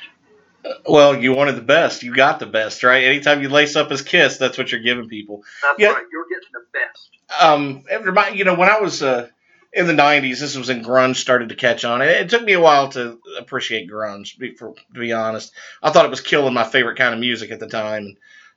[0.87, 2.03] Well, you wanted the best.
[2.03, 3.05] You got the best, right?
[3.05, 5.43] Anytime you lace up as Kiss, that's what you're giving people.
[5.63, 5.89] That's Yeah.
[5.93, 6.05] right.
[6.13, 7.43] You're getting the best.
[7.43, 9.29] Um, it remind- you know, when I was uh,
[9.73, 12.03] in the '90s, this was when grunge started to catch on.
[12.03, 14.39] It, it took me a while to appreciate grunge.
[14.39, 15.53] Be, for, to be honest,
[15.83, 18.17] I thought it was killing my favorite kind of music at the time.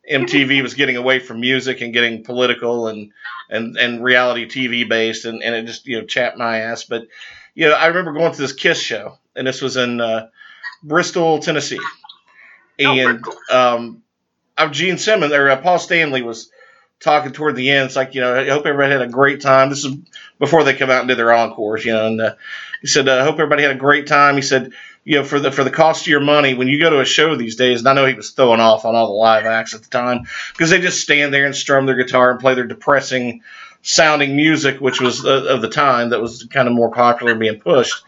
[0.10, 3.12] MTV was getting away from music and getting political and
[3.50, 6.84] and and reality TV based, and, and it just you know chapped my ass.
[6.84, 7.08] But
[7.56, 10.28] you know, I remember going to this Kiss show, and this was in uh,
[10.84, 11.80] Bristol, Tennessee,
[12.80, 14.04] Oh, and um,
[14.58, 16.50] uh, Gene Simmons or uh, Paul Stanley was
[17.00, 17.86] talking toward the end.
[17.86, 19.70] It's like you know, I hope everybody had a great time.
[19.70, 19.96] This is
[20.40, 22.08] before they come out and do their encores, you know.
[22.08, 22.36] And uh,
[22.82, 24.36] he said, I hope everybody had a great time.
[24.36, 24.72] He said,
[25.04, 27.06] you know, for the for the cost of your money, when you go to a
[27.06, 29.76] show these days, and I know he was throwing off on all the live acts
[29.76, 32.66] at the time because they just stand there and strum their guitar and play their
[32.66, 33.42] depressing
[33.84, 37.60] sounding music, which was uh, of the time that was kind of more popular being
[37.60, 38.04] pushed.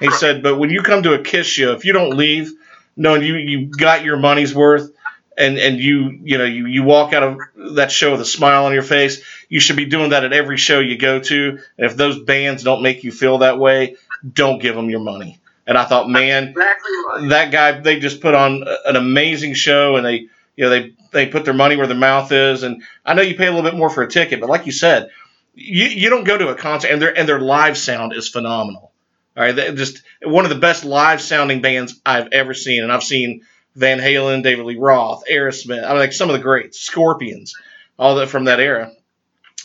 [0.00, 2.50] He said, but when you come to a Kiss show, if you don't leave
[2.96, 4.90] knowing you you got your money's worth
[5.38, 7.38] and and you you know you you walk out of
[7.76, 10.56] that show with a smile on your face, you should be doing that at every
[10.56, 11.58] show you go to.
[11.78, 13.96] And if those bands don't make you feel that way,
[14.32, 15.40] don't give them your money.
[15.66, 17.28] And I thought, man, Exactly right.
[17.28, 20.28] that guy they just put on an amazing show and they
[20.60, 22.62] you know they they put their money where their mouth is.
[22.64, 24.72] And I know you pay a little bit more for a ticket but like you
[24.72, 25.08] said
[25.54, 28.92] you you don't go to a concert and their and their live sound is phenomenal.
[29.38, 29.56] All right.
[29.56, 32.82] They just one of the best live sounding bands I've ever seen.
[32.82, 36.42] And I've seen Van Halen David Lee Roth Aerosmith I mean like some of the
[36.42, 37.54] greats Scorpions
[37.98, 38.92] all that from that era.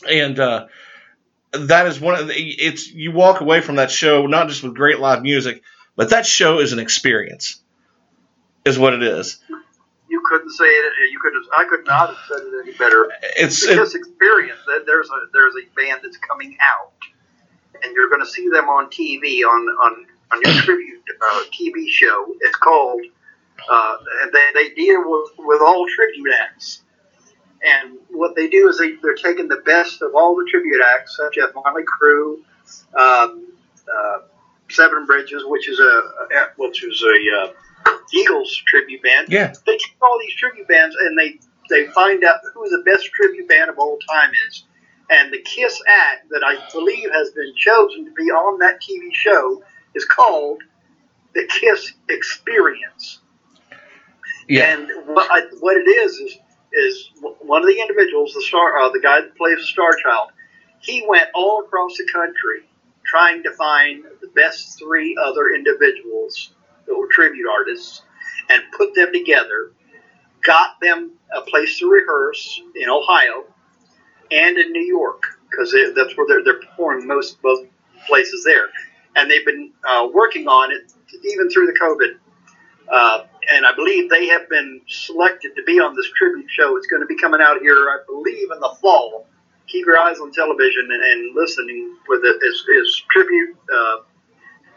[0.09, 0.67] And uh
[1.51, 4.75] that is one of the it's you walk away from that show not just with
[4.75, 5.61] great live music
[5.97, 7.61] but that show is an experience
[8.63, 9.41] is what it is
[10.29, 11.11] couldn't say it.
[11.11, 11.33] You could.
[11.33, 13.11] have I could not have said it any better.
[13.37, 16.93] it's It's it, this experience that there's a there's a band that's coming out,
[17.83, 21.87] and you're going to see them on TV on on on your tribute uh, TV
[21.89, 22.35] show.
[22.41, 23.01] It's called.
[23.71, 26.83] Uh, and they, they deal with, with all tribute acts.
[27.63, 31.17] And what they do is they, they're taking the best of all the tribute acts,
[31.17, 32.35] such as Motley Crue,
[32.95, 33.53] um,
[33.91, 34.17] uh,
[34.69, 37.53] Seven Bridges, which is a, a which is a uh,
[38.13, 41.37] Eagles tribute band yeah they take all these tribute bands and they
[41.69, 44.65] they find out who the best tribute band of all time is.
[45.09, 49.13] And the Kiss act that I believe has been chosen to be on that TV
[49.13, 49.63] show
[49.93, 50.61] is called
[51.33, 53.19] the Kiss Experience.
[54.47, 56.37] yeah And what, I, what it is is
[56.77, 57.09] is
[57.39, 60.31] one of the individuals, the star, uh, the guy that plays the Star Child,
[60.81, 62.67] he went all across the country
[63.05, 66.54] trying to find the best three other individuals
[66.87, 68.03] that were tribute artists
[68.49, 69.71] and put them together.
[70.43, 73.45] Got them a place to rehearse in Ohio
[74.31, 77.65] and in New York because that's where they're, they're performing most both
[78.07, 78.67] places there,
[79.15, 80.91] and they've been uh, working on it
[81.23, 82.17] even through the COVID.
[82.91, 86.77] Uh, and I believe they have been selected to be on this tribute show.
[86.77, 89.27] It's going to be coming out here, I believe, in the fall.
[89.67, 92.37] Keep your eyes on television and, and listening with it.
[92.41, 93.55] It's, tribute.
[93.73, 93.97] Uh,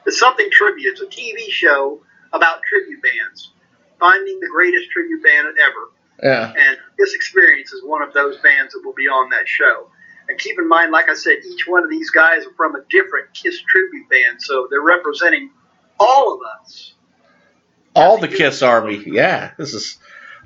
[0.09, 0.93] it's something tribute.
[0.93, 2.01] It's a TV show
[2.33, 3.53] about tribute bands,
[4.01, 5.91] finding the greatest tribute band ever.
[6.23, 9.91] yeah And this experience is one of those bands that will be on that show.
[10.29, 12.81] And keep in mind, like I said, each one of these guys are from a
[12.91, 15.51] different Kiss tribute band, so they're representing
[15.99, 16.93] all of us.
[17.95, 19.03] all the Kiss Army.
[19.07, 19.99] Yeah, this is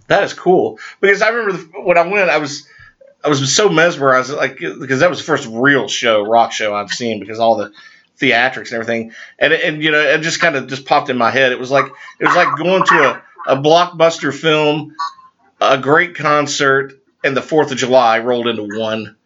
[0.06, 2.66] that is cool because I remember when I went, I was
[3.24, 6.92] I was so mesmerized, like because that was the first real show, rock show I've
[6.92, 7.72] seen because all the
[8.22, 11.30] theatrics and everything, and and you know it just kind of just popped in my
[11.30, 11.52] head.
[11.52, 11.86] It was like
[12.20, 14.94] it was like going to a, a blockbuster film,
[15.60, 16.92] a great concert,
[17.24, 19.16] and the Fourth of July rolled into one.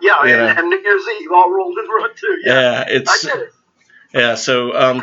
[0.00, 0.50] Yeah, Yeah.
[0.50, 2.38] And, and New Year's Eve all rolled into one too.
[2.44, 3.52] Yeah, Yeah, I it's it.
[4.14, 4.34] yeah.
[4.34, 5.02] So um,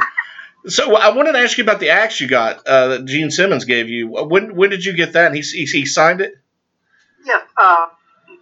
[0.68, 3.66] so I wanted to ask you about the axe you got uh, that Gene Simmons
[3.66, 4.08] gave you.
[4.08, 5.28] When when did you get that?
[5.28, 6.36] And he he, he signed it.
[7.26, 7.88] Yeah, uh,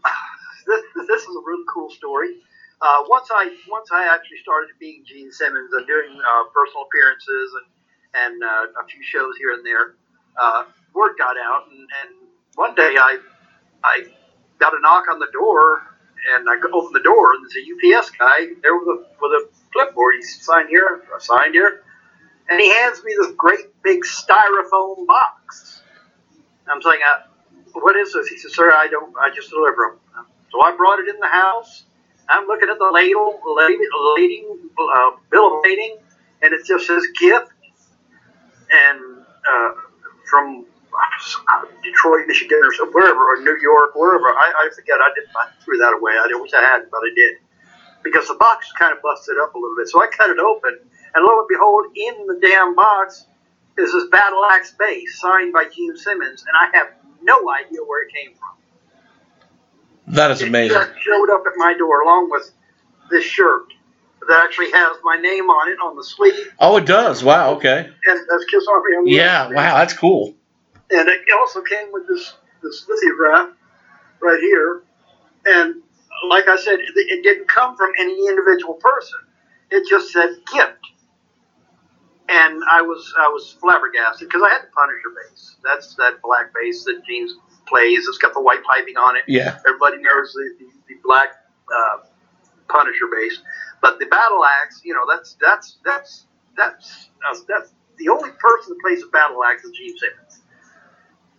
[0.67, 2.36] this, this is a really cool story.
[2.84, 7.55] Uh, once I once I actually started being Gene Simmons and doing uh, personal appearances
[7.55, 7.67] and
[8.25, 9.95] and uh, a few shows here and there,
[10.39, 13.19] uh, word got out, and, and one day I
[13.86, 14.03] I
[14.59, 15.84] got a knock on the door,
[16.36, 19.49] and I opened the door, and there's a UPS guy there with a with a
[19.71, 20.15] clipboard.
[20.17, 21.84] He signed here, signed here,
[22.49, 25.84] and he hands me this great big styrofoam box.
[26.67, 27.21] I'm saying, uh,
[27.75, 29.15] "What is this?" He said, "Sir, I don't.
[29.17, 31.86] I just deliver them." So I brought it in the house.
[32.30, 35.97] I'm looking at the ladle, lading, lading uh, bill of lading,
[36.43, 37.51] and it just says gift,
[38.71, 38.99] and
[39.49, 39.71] uh,
[40.30, 44.28] from uh, Detroit, Michigan, or wherever, or New York, wherever.
[44.28, 44.97] I, I forget.
[45.01, 45.30] I did.
[45.36, 46.13] I threw that away.
[46.17, 47.36] I wish I hadn't, but I did.
[48.03, 49.88] because the box kind of busted up a little bit.
[49.89, 50.80] So I cut it open,
[51.15, 53.26] and lo and behold, in the damn box
[53.78, 56.88] is this Battle Axe bass signed by Gene Simmons, and I have
[57.24, 58.62] no idea where it came from.
[60.08, 60.78] That is amazing.
[60.78, 62.51] It just showed up at my door along with
[63.10, 63.66] this shirt
[64.28, 66.54] that actually has my name on it on the sleeve.
[66.60, 67.24] Oh, it does.
[67.24, 67.54] Wow.
[67.56, 67.89] Okay.
[68.06, 69.47] And that's Kiss Army on the Yeah.
[69.47, 69.78] Wow.
[69.78, 70.36] That's cool.
[70.91, 73.49] And it also came with this this lithograph
[74.22, 74.84] right here.
[75.45, 75.82] And
[76.30, 79.20] like I said, it, it didn't come from any individual person.
[79.72, 80.78] It just said gift.
[82.30, 85.56] And I was I was flabbergasted because I had the Punisher base.
[85.64, 87.28] That's that black base that Gene
[87.68, 88.07] plays.
[88.07, 89.24] It's got the white piping on it.
[89.28, 89.57] Yeah.
[89.68, 91.30] Everybody knows the, the, the black
[91.74, 91.97] uh,
[92.70, 93.39] Punisher bass,
[93.82, 96.26] but the battle axe, you know, that's that's that's
[96.57, 100.41] that's uh, that's the only person that plays a battle axe is Gene Simmons,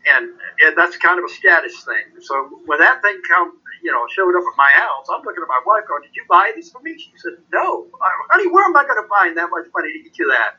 [0.07, 0.31] and,
[0.64, 2.20] and that's kind of a status thing.
[2.20, 5.49] So when that thing come, you know, showed up at my house, I'm looking at
[5.49, 8.51] my wife going, "Did you buy this for me?" She said, "No, I, honey.
[8.51, 10.57] Where am I going to find that much money to get you that?"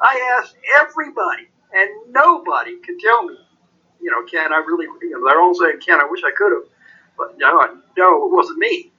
[0.00, 3.36] I asked everybody, and nobody could tell me
[4.00, 6.52] you know, Ken, I really, you know, they're all saying, Ken, I wish I could
[6.52, 6.70] have,
[7.18, 8.92] but no, I- no, it wasn't me.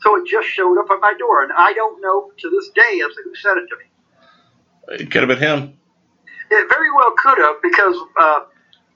[0.00, 3.00] So it just showed up at my door, and I don't know to this day
[3.04, 5.00] as to who sent it to me.
[5.00, 5.78] It could have been him.
[6.50, 8.40] It very well could have, because uh,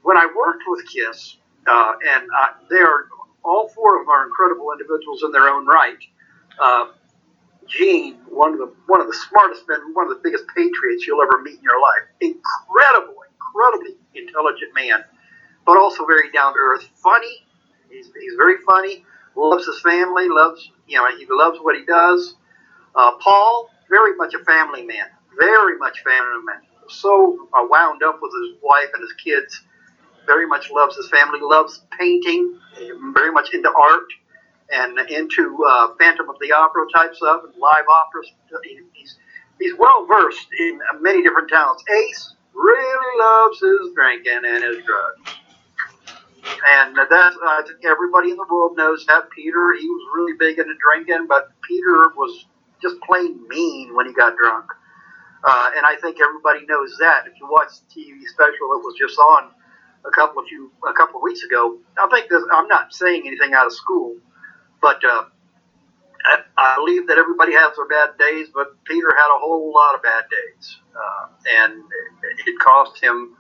[0.03, 3.07] when I worked with Kiss, uh, and uh, they are
[3.45, 5.99] all four of them are incredible individuals in their own right.
[6.63, 6.87] Uh,
[7.67, 11.23] Gene, one of the one of the smartest men, one of the biggest patriots you'll
[11.23, 12.03] ever meet in your life.
[12.21, 15.05] Incredible, incredibly intelligent man,
[15.67, 16.89] but also very down to earth.
[16.97, 17.47] Funny,
[17.91, 19.05] he's, he's very funny.
[19.37, 20.29] Loves his family.
[20.29, 22.35] Loves you know he loves what he does.
[22.95, 25.07] Uh, Paul, very much a family man.
[25.39, 26.63] Very much family man.
[26.89, 29.63] So uh, wound up with his wife and his kids.
[30.27, 31.39] Very much loves his family.
[31.41, 32.59] Loves painting.
[33.15, 34.09] Very much into art
[34.73, 38.31] and into uh, Phantom of the Opera type stuff and live operas.
[38.95, 39.17] He's
[39.59, 41.85] he's well versed in many different talents.
[41.89, 45.41] Ace really loves his drinking and his drugs.
[46.45, 49.31] And that I think everybody in the world knows that.
[49.31, 52.47] Peter, he was really big into drinking, but Peter was
[52.83, 54.67] just plain mean when he got drunk.
[55.45, 57.27] Uh, and I think everybody knows that.
[57.27, 59.51] If you watch the TV special that was just on
[60.05, 63.23] a couple of few a couple of weeks ago, I think this, I'm not saying
[63.27, 64.17] anything out of school,
[64.83, 65.25] but uh,
[66.25, 68.49] I, I believe that everybody has their bad days.
[68.53, 71.29] But Peter had a whole lot of bad days, uh,
[71.65, 73.37] and it, it cost him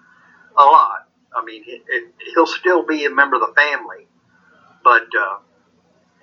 [0.57, 1.10] a lot.
[1.35, 4.07] I mean, it, it, he'll still be a member of the family,
[4.83, 5.39] but uh,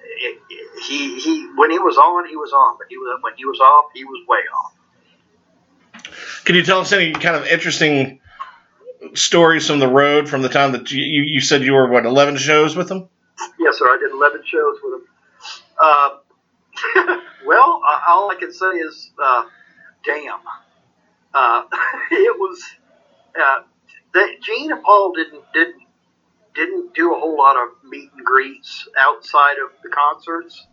[0.04, 0.40] it,
[0.88, 3.60] he he when he was on, he was on, but he was when he was
[3.60, 4.74] off, he was way off.
[6.46, 8.20] Can you tell us any kind of interesting
[9.14, 12.38] stories from the road from the time that you, you, said you were what eleven
[12.38, 13.10] shows with them?
[13.60, 13.86] Yes, sir.
[13.86, 15.08] I did 11 shows with him.
[15.82, 16.10] Uh,
[17.46, 19.44] well, uh, all I can say is, uh,
[20.04, 20.40] damn.
[21.34, 21.64] Uh,
[22.12, 22.64] it was.
[24.18, 25.84] Uh, Gene and Paul didn't didn't
[26.56, 30.66] didn't do a whole lot of meet and greets outside of the concerts.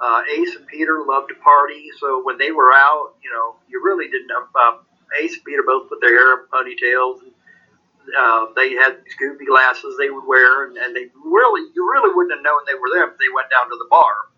[0.00, 3.82] Uh, Ace and Peter loved to party, so when they were out, you know, you
[3.82, 4.30] really didn't.
[4.30, 4.78] Uh,
[5.20, 7.22] Ace and Peter both put their hair up ponytails.
[7.22, 7.32] And,
[8.12, 12.14] uh, they had these goofy glasses they would wear, and, and they really, you really
[12.14, 14.28] wouldn't have known they were them if they went down to the bar.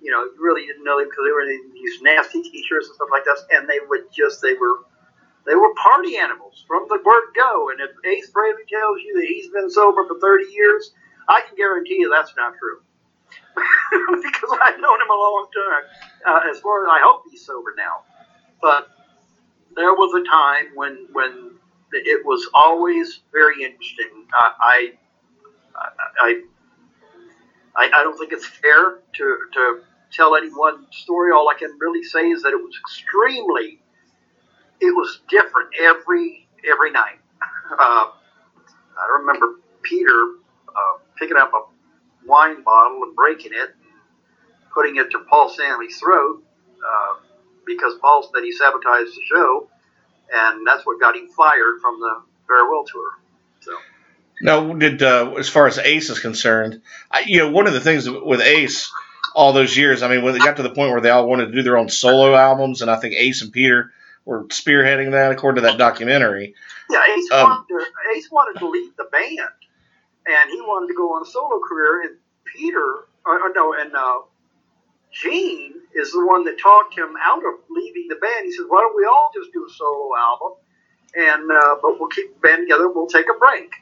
[0.00, 2.96] You know, you really didn't know them because they were in these nasty t-shirts and
[2.96, 4.88] stuff like that, and they would just, they were,
[5.50, 7.70] they were party animals from the word go.
[7.70, 10.92] And if Ace Frehley tells you that he's been sober for 30 years,
[11.28, 12.78] I can guarantee you that's not true.
[14.22, 15.82] because I've known him a long time.
[16.24, 18.04] Uh, as far as I hope he's sober now,
[18.62, 18.88] but
[19.74, 21.58] there was a time when when
[21.92, 24.26] it was always very interesting.
[24.32, 24.92] I,
[26.20, 26.42] I,
[27.76, 29.80] I, I don't think it's fair to, to
[30.12, 31.32] tell any one story.
[31.32, 33.80] All I can really say is that it was extremely,
[34.80, 37.18] it was different every every night.
[37.70, 38.10] Uh,
[38.98, 40.32] I remember Peter
[40.68, 43.76] uh, picking up a wine bottle and breaking it,
[44.74, 46.42] putting it to Paul Stanley's throat
[46.84, 47.20] uh,
[47.64, 49.68] because Paul said he sabotaged the show
[50.32, 53.10] and that's what got him fired from the farewell tour.
[53.60, 53.72] So
[54.40, 57.80] Now, did uh, as far as Ace is concerned, I, you know, one of the
[57.80, 58.92] things with Ace
[59.34, 61.46] all those years, I mean, when it got to the point where they all wanted
[61.46, 63.92] to do their own solo albums, and I think Ace and Peter
[64.24, 66.54] were spearheading that, according to that documentary.
[66.90, 69.38] yeah, Ace Um, wanted to, Ace wanted to leave the band,
[70.26, 72.02] and he wanted to go on a solo career.
[72.02, 74.18] And Peter, uh, uh, no, and uh,
[75.12, 78.44] Gene is the one that talked him out of leaving the band.
[78.44, 80.52] He says, "Why don't we all just do a solo album,
[81.16, 82.88] and uh, but we'll keep the band together.
[82.88, 83.72] We'll take a break."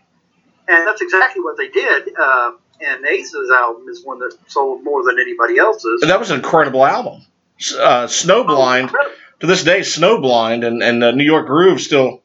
[0.68, 2.10] And that's exactly what they did.
[2.18, 6.02] Uh, and Ace's album is one that sold more than anybody else's.
[6.02, 7.22] And that was an incredible album.
[7.74, 12.22] Uh, Snowblind, Oh, to this day, Snowblind and, and uh, New York Groove still,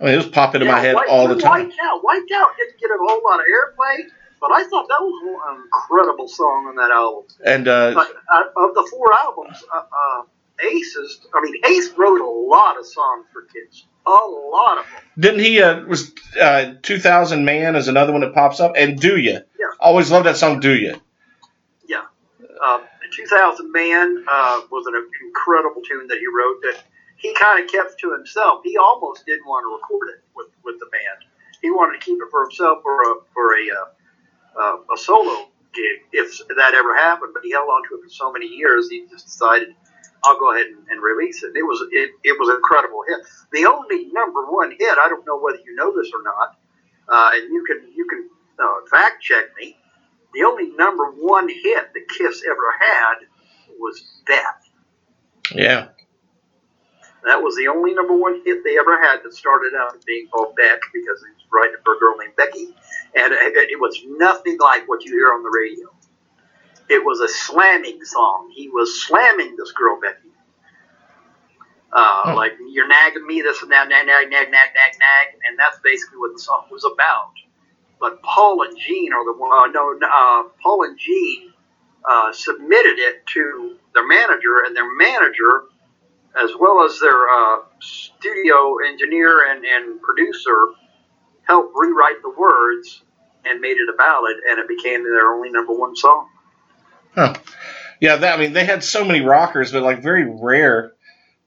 [0.00, 1.66] I mean, it was popping into my head White- all the time.
[1.68, 4.08] Wiped-Out, White Out didn't get a whole lot of airplay,
[4.40, 7.24] but I thought that was an incredible song on that album.
[7.44, 10.22] And uh, But uh, of the four albums, uh, uh,
[10.60, 13.86] Ace is, I mean, Ace wrote a lot of songs for kids.
[14.06, 15.02] A lot of them.
[15.18, 18.74] didn't he, uh, was uh, 2000 Man is another one that pops up?
[18.76, 19.32] And Do Ya?
[19.58, 19.66] Yeah.
[19.80, 20.96] Always love that song, Do Ya.
[23.18, 24.94] Um, 2000 Man uh, was an
[25.26, 26.82] incredible tune that he wrote that
[27.16, 28.60] he kind of kept to himself.
[28.64, 31.24] He almost didn't want to record it with, with the band.
[31.62, 35.48] He wanted to keep it for himself for a, for a, uh, uh, a solo
[35.72, 37.32] gig if that ever happened.
[37.32, 39.74] But he held on to it for so many years, he just decided,
[40.24, 41.52] I'll go ahead and, and release it.
[41.56, 43.20] It was it, it was an incredible hit.
[43.52, 46.58] The only number one hit, I don't know whether you know this or not,
[47.08, 49.76] uh, and you can you can uh, fact check me.
[50.34, 53.14] The only number one hit that Kiss ever had
[53.78, 54.68] was Beth.
[55.52, 55.88] Yeah.
[57.24, 60.56] That was the only number one hit they ever had that started out being called
[60.56, 62.74] Beck because he was writing for a girl named Becky.
[63.14, 65.88] And it, it was nothing like what you hear on the radio.
[66.90, 68.52] It was a slamming song.
[68.54, 70.28] He was slamming this girl, Becky.
[71.92, 72.36] Uh, Hmm.
[72.36, 75.40] Like, you're nagging me, this and that, nag, nag, nag, nag, nag, nag.
[75.48, 77.32] And that's basically what the song was about.
[78.00, 81.52] But Paul and Gene are the one, uh, no, uh, Paul and Gene
[82.04, 85.64] uh, submitted it to their manager, and their manager
[86.42, 90.56] as well as their uh, studio engineer and, and producer,
[91.46, 93.02] helped rewrite the words
[93.44, 96.28] and made it a ballad, and it became their only number one song.
[97.14, 97.34] Huh.
[98.00, 100.92] Yeah, that, I mean, they had so many rockers, but like very rare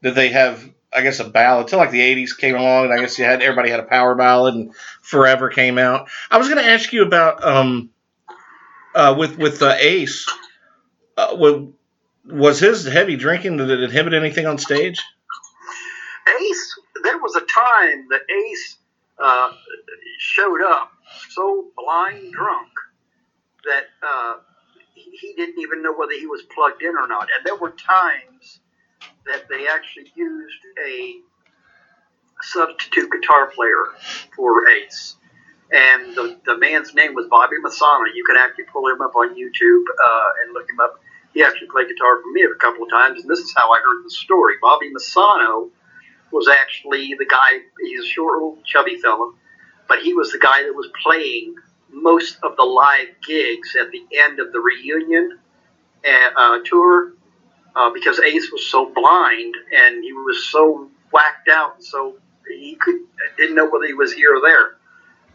[0.01, 0.63] that they have,
[0.97, 1.65] I guess, a ballad.
[1.65, 4.15] Until like the 80s came along, and I guess you had everybody had a power
[4.15, 6.09] ballad, and Forever came out.
[6.29, 7.91] I was going to ask you about um,
[8.95, 10.27] uh, with with uh, Ace.
[11.15, 11.65] Uh, wa-
[12.25, 15.01] was his heavy drinking did it inhibit anything on stage?
[16.41, 18.77] Ace, there was a time that Ace
[19.17, 19.51] uh,
[20.19, 20.91] showed up
[21.29, 22.69] so blind drunk
[23.65, 24.33] that uh,
[24.93, 27.29] he didn't even know whether he was plugged in or not.
[27.35, 28.59] And there were times
[29.27, 31.15] that they actually used a
[32.41, 33.85] substitute guitar player
[34.35, 35.15] for Ace.
[35.71, 38.05] And the, the man's name was Bobby Masano.
[38.15, 40.99] You can actually pull him up on YouTube uh, and look him up.
[41.33, 43.79] He actually played guitar for me a couple of times, and this is how I
[43.79, 44.55] heard the story.
[44.61, 45.69] Bobby Masano
[46.31, 49.33] was actually the guy, he's a short, little, chubby fellow,
[49.87, 51.55] but he was the guy that was playing
[51.91, 55.37] most of the live gigs at the end of the reunion
[56.05, 57.13] uh, tour
[57.77, 62.15] uh, because Ace was so blind and he was so whacked out, so
[62.47, 62.95] he could
[63.37, 64.77] didn't know whether he was here or there.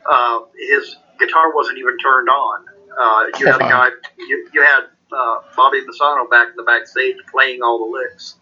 [0.05, 2.65] Uh, his guitar wasn't even turned on.
[2.99, 3.89] Uh, you had a guy,
[4.19, 8.35] you, you had uh, Bobby Masano back in the backstage playing all the licks,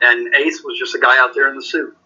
[0.00, 1.96] and Ace was just a guy out there in the suit.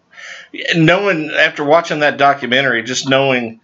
[0.75, 3.61] Knowing after watching that documentary, just knowing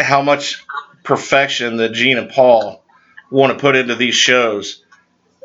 [0.00, 0.64] how much
[1.02, 2.82] perfection that Gene and Paul
[3.30, 4.83] want to put into these shows,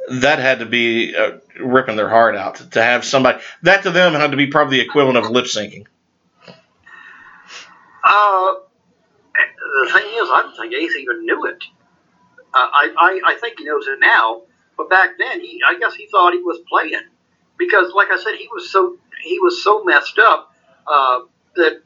[0.09, 3.91] that had to be uh, ripping their heart out to, to have somebody that to
[3.91, 5.85] them had to be probably the equivalent of lip syncing.
[8.03, 8.53] Uh,
[9.83, 11.63] the thing is, I don't think Ace even knew it.
[12.53, 14.41] Uh, I, I, I think he knows it now,
[14.77, 17.07] but back then, he, I guess he thought he was playing
[17.57, 20.51] because, like I said, he was so he was so messed up
[20.87, 21.19] uh,
[21.55, 21.81] that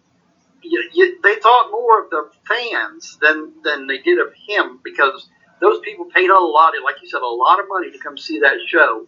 [0.62, 5.28] you, you, they thought more of the fans than than they did of him because
[5.64, 8.40] those people paid a lot, like you said, a lot of money to come see
[8.42, 9.08] that show,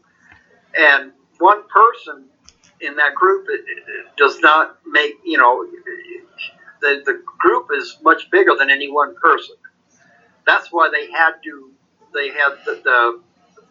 [0.77, 2.25] and one person
[2.81, 5.65] in that group it, it does not make you know
[6.81, 9.55] the, the group is much bigger than any one person.
[10.47, 11.71] That's why they had to.
[12.13, 13.21] They had the, the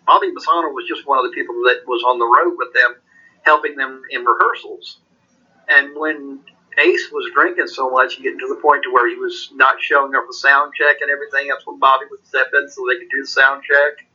[0.07, 2.97] Bobby Masano was just one of the people that was on the road with them,
[3.43, 5.01] helping them in rehearsals.
[5.69, 6.41] And when
[6.79, 10.15] Ace was drinking so much, getting to the point to where he was not showing
[10.15, 13.11] up for sound check and everything, that's when Bobby would step in so they could
[13.11, 14.07] do the sound check.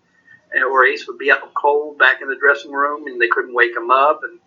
[0.51, 3.53] And or Ace would be out cold back in the dressing room, and they couldn't
[3.53, 4.21] wake him up.
[4.23, 4.39] And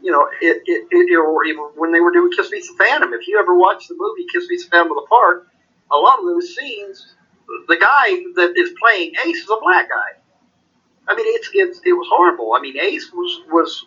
[0.00, 3.12] you know, it, it, it or even when they were doing Kiss Meets the Phantom,
[3.12, 5.48] if you ever watched the movie Kiss Meets the Phantom of the Park,
[5.90, 7.14] a lot of those scenes,
[7.68, 10.20] the guy that is playing Ace is a black guy.
[11.08, 12.54] I mean, it's, it's it was horrible.
[12.54, 13.86] I mean, Ace was was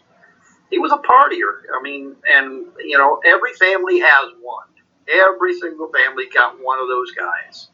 [0.70, 1.62] he was a partier.
[1.78, 4.68] I mean, and you know, every family has one.
[5.10, 7.70] Every single family got one of those guys.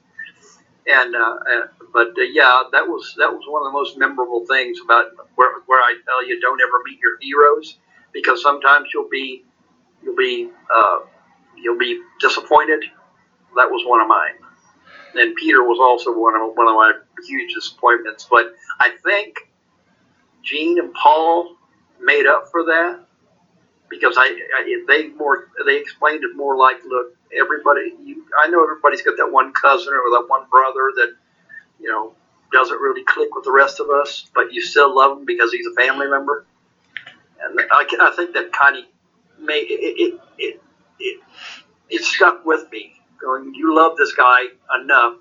[0.88, 4.46] And uh, uh, but uh, yeah, that was that was one of the most memorable
[4.48, 7.78] things about where where I tell you don't ever meet your heroes
[8.14, 9.46] because sometimes you'll be
[10.04, 11.00] you'll be uh,
[11.58, 12.86] you'll be disappointed.
[13.58, 14.34] That was one of mine.
[15.16, 16.94] and Peter was also one of one of my
[17.28, 18.28] huge disappointments.
[18.30, 19.36] But I think
[20.44, 21.58] Gene and Paul
[22.04, 23.06] made up for that
[23.90, 24.26] because I,
[24.56, 29.18] I they more they explained it more like, look, everybody, you, I know everybody's got
[29.18, 31.16] that one cousin or that one brother that
[31.80, 32.14] you know
[32.52, 35.66] doesn't really click with the rest of us, but you still love him because he's
[35.68, 36.46] a family member.
[37.42, 38.84] And I, I think that kind of
[39.40, 40.62] made it it, it
[41.00, 41.22] it
[41.90, 42.94] it stuck with me.
[43.22, 44.44] Going, you love this guy
[44.82, 45.16] enough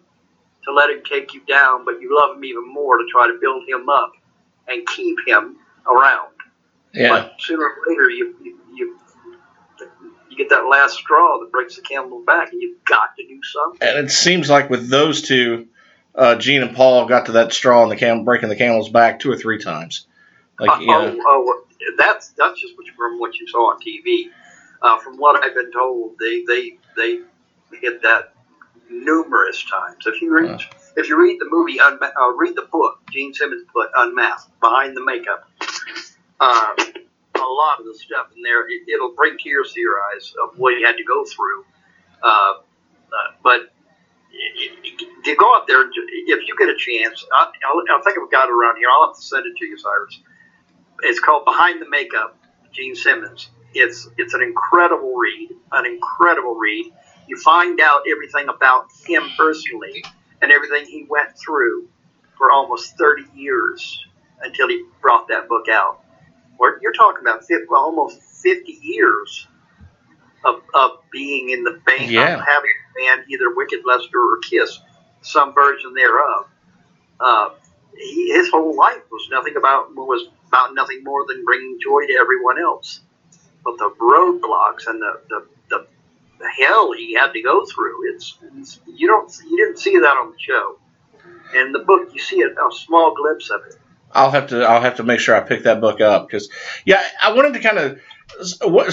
[0.65, 3.39] to let him take you down, but you love him even more to try to
[3.41, 4.13] build him up
[4.69, 5.57] and keep him
[5.87, 6.32] around.
[6.93, 7.09] Yeah.
[7.09, 8.99] But sooner or later, you, you you
[10.29, 13.41] you get that last straw that breaks the camel's back, and you've got to do
[13.43, 13.89] something.
[13.89, 15.69] And it seems like with those two,
[16.15, 19.21] uh, Gene and Paul got to that straw in the cam breaking the camel's back
[19.21, 20.07] two or three times.
[20.59, 23.73] Like Uh, you know, oh, oh, that's that's just what you, from what you saw
[23.73, 24.31] on TV.
[24.83, 27.21] Uh, from what I've been told, they they they
[27.81, 28.35] hit that
[28.91, 30.05] numerous times.
[30.07, 30.61] If you read
[30.97, 34.97] if you read the movie, Unma- uh, read the book, Gene Simmons' book, Unmasked, Behind
[34.97, 35.49] the Makeup.
[36.43, 36.75] Uh,
[37.37, 40.59] a lot of the stuff in there, it, it'll bring tears to your eyes of
[40.59, 41.65] what he had to go through.
[42.23, 42.55] Uh,
[43.13, 43.73] uh, but
[45.25, 48.53] to go out there, if you get a chance, I, I think I've got it
[48.53, 48.89] around here.
[48.91, 50.21] I'll have to send it to you, Cyrus.
[51.03, 52.37] It's called Behind the Makeup,
[52.73, 53.51] Gene Simmons.
[53.75, 56.93] It's it's an incredible read, an incredible read.
[57.29, 60.05] You find out everything about him personally
[60.43, 61.89] and everything he went through
[62.37, 64.05] for almost 30 years
[64.43, 66.03] until he brought that book out.
[66.81, 69.47] You're talking about 50, well, almost 50 years
[70.45, 72.35] of, of being in the band, Yeah.
[72.35, 74.81] of having a band, either Wicked Lester or Kiss,
[75.23, 76.47] some version thereof.
[77.21, 77.51] Uh,
[77.97, 82.15] he, his whole life was nothing about was about nothing more than bringing joy to
[82.15, 83.01] everyone else.
[83.65, 85.87] But the roadblocks and the, the, the,
[86.41, 90.17] the hell he had to go through, it's, it's you don't you didn't see that
[90.17, 90.79] on the show.
[91.55, 93.77] In the book, you see a, a small glimpse of it.
[94.13, 96.49] I'll have to I'll have to make sure I pick that book up because
[96.85, 98.01] yeah, I wanted to kind of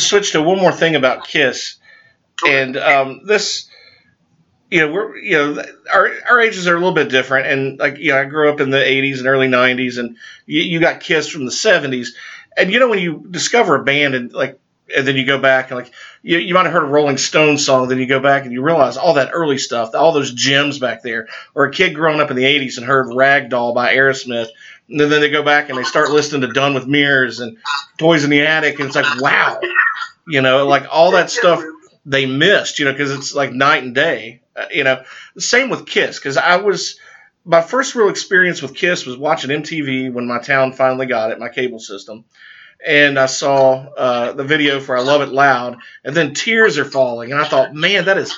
[0.01, 1.77] switch to one more thing about Kiss,
[2.45, 3.67] and um, this.
[4.71, 7.97] You know, we're you know our our ages are a little bit different, and like
[7.97, 10.15] you know, I grew up in the '80s and early '90s, and
[10.45, 12.09] you, you got Kiss from the '70s,
[12.55, 14.59] and you know when you discover a band and like,
[14.95, 15.91] and then you go back and like
[16.21, 18.61] you, you might have heard a Rolling Stones song, then you go back and you
[18.61, 22.29] realize all that early stuff, all those gems back there, or a kid growing up
[22.29, 24.49] in the '80s and heard Ragdoll by Aerosmith,
[24.89, 27.57] and then they go back and they start listening to Done with Mirrors and
[27.97, 29.59] Toys in the Attic, and it's like, wow,
[30.27, 31.63] you know, like all that stuff
[32.05, 35.03] they missed, you know, because it's like night and day, uh, you know.
[35.37, 36.99] Same with Kiss, because I was
[37.45, 41.39] my first real experience with Kiss was watching MTV when my town finally got it,
[41.39, 42.25] my cable system,
[42.85, 46.85] and I saw uh, the video for "I Love It Loud," and then tears are
[46.85, 48.35] falling, and I thought, man, that is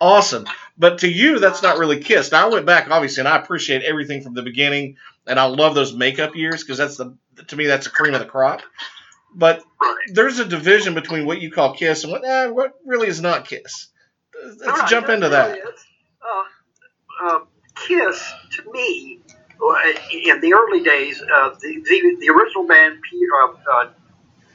[0.00, 0.46] awesome.
[0.76, 2.30] But to you, that's not really Kiss.
[2.30, 4.96] Now I went back, obviously, and I appreciate everything from the beginning,
[5.28, 7.16] and I love those makeup years because that's the
[7.46, 8.62] to me that's the cream of the crop.
[9.34, 9.62] But
[10.12, 13.46] there's a division between what you call Kiss and what eh, what really is not
[13.46, 13.88] Kiss.
[14.42, 15.58] Let's Right, jump into really that.
[16.22, 17.38] Uh, uh,
[17.74, 19.20] Kiss, to me,
[20.24, 23.90] in the early days, uh, the, the the original band, Peter, uh, uh,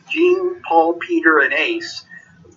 [0.10, 2.06] Gene, Paul, Peter, and Ace,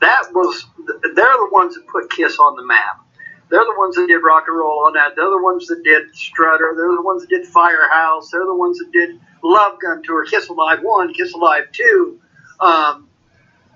[0.00, 0.64] that was
[1.02, 3.05] they're the ones that put Kiss on the map.
[3.48, 5.12] They're the ones that did rock and roll on that.
[5.14, 6.74] They're the ones that did Strutter.
[6.76, 8.30] They're the ones that did Firehouse.
[8.30, 12.20] They're the ones that did Love Gun Tour, Kiss Alive One, Kiss Alive Two.
[12.58, 13.08] Um,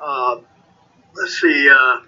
[0.03, 0.39] uh,
[1.15, 2.01] let's see, uh,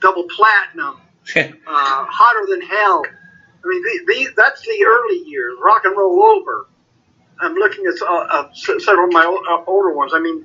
[0.00, 1.00] Double Platinum
[1.36, 3.02] uh, hotter than hell.
[3.64, 5.56] I mean, the, the, that's the early years.
[5.62, 6.66] Rock and roll over.
[7.40, 10.12] I'm looking at uh, uh, several of my uh, older ones.
[10.14, 10.44] I mean,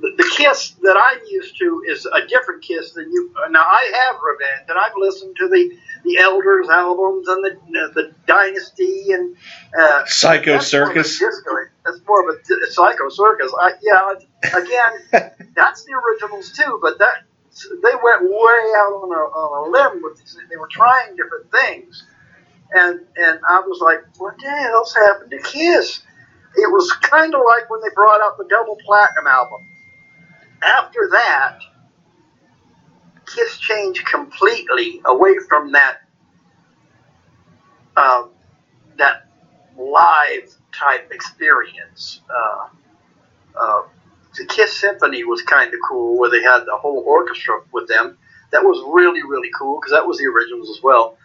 [0.00, 3.32] the, the Kiss that I'm used to is a different Kiss than you.
[3.50, 7.92] Now I have Revenge, and I've listened to the the Elders albums and the uh,
[7.94, 9.36] the Dynasty and
[9.78, 11.18] uh, Psycho that's more Circus.
[11.18, 11.50] disco.
[11.84, 13.52] That's more of a Psycho Circus.
[13.58, 14.12] I, yeah,
[14.54, 17.24] again, that's the originals too, but that
[17.82, 20.36] they went way out on a, on a limb with these.
[20.48, 22.06] They were trying different things,
[22.72, 26.02] and and I was like, what the hell's happened to Kiss?
[26.56, 29.66] It was kind of like when they brought out the double platinum album.
[30.62, 31.58] After that,
[33.26, 35.98] Kiss changed completely away from that
[37.96, 38.24] uh,
[38.98, 39.26] that
[39.78, 42.20] live type experience.
[42.28, 42.68] Uh,
[43.58, 43.82] uh,
[44.36, 48.18] the Kiss Symphony was kind of cool, where they had the whole orchestra with them.
[48.52, 51.16] That was really, really cool because that was the originals as well.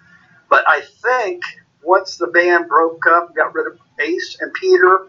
[0.49, 1.43] But I think
[1.83, 5.07] once the band broke up, got rid of Ace and Peter,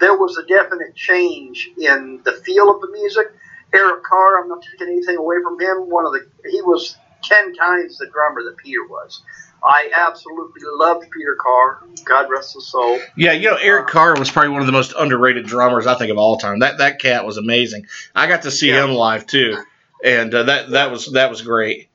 [0.00, 3.32] there was a definite change in the feel of the music.
[3.74, 5.90] Eric Carr, I'm not taking anything away from him.
[5.90, 9.22] One of the he was ten times the drummer that Peter was.
[9.64, 11.82] I absolutely loved Peter Carr.
[12.04, 13.00] God rest his soul.
[13.16, 16.10] Yeah, you know Eric Carr was probably one of the most underrated drummers I think
[16.10, 16.60] of all time.
[16.60, 17.86] That that cat was amazing.
[18.14, 18.84] I got to see Yeah.
[18.84, 19.56] him live too,
[20.04, 21.88] and uh, that that was that was great.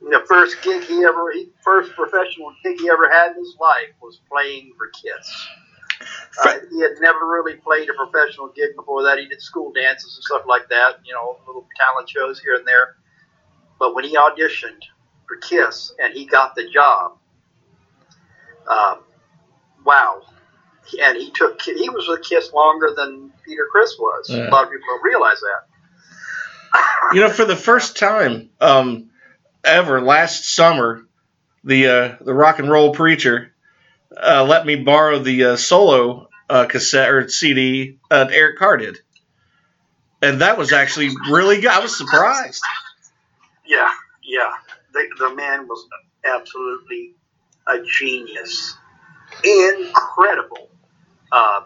[0.00, 3.90] The first gig he ever, he, first professional gig he ever had in his life
[4.00, 5.48] was playing for Kiss.
[6.44, 9.18] Uh, he had never really played a professional gig before that.
[9.18, 12.66] He did school dances and stuff like that, you know, little talent shows here and
[12.66, 12.96] there.
[13.78, 14.82] But when he auditioned
[15.26, 17.18] for Kiss and he got the job,
[18.68, 18.98] um,
[19.84, 20.22] wow.
[21.02, 24.26] And he took, he was with Kiss longer than Peter Criss was.
[24.28, 24.48] Yeah.
[24.48, 25.64] A lot of people don't realize that.
[27.14, 29.08] You know, for the first time um,
[29.64, 31.06] ever last summer,
[31.64, 33.54] the uh, the rock and roll preacher
[34.16, 38.98] uh, let me borrow the uh, solo uh, cassette or CD uh, Eric Carr did,
[40.22, 41.70] and that was actually really good.
[41.70, 42.62] I was surprised.
[43.66, 43.92] Yeah,
[44.24, 44.52] yeah.
[44.92, 45.86] The, the man was
[46.24, 47.12] absolutely
[47.66, 48.76] a genius.
[49.44, 50.70] Incredible.
[51.30, 51.62] Uh,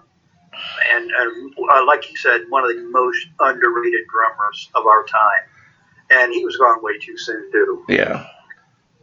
[0.92, 5.48] and and uh, like you said, one of the most underrated drummers of our time.
[6.10, 7.84] And he was gone way too soon, too.
[7.88, 8.26] Yeah.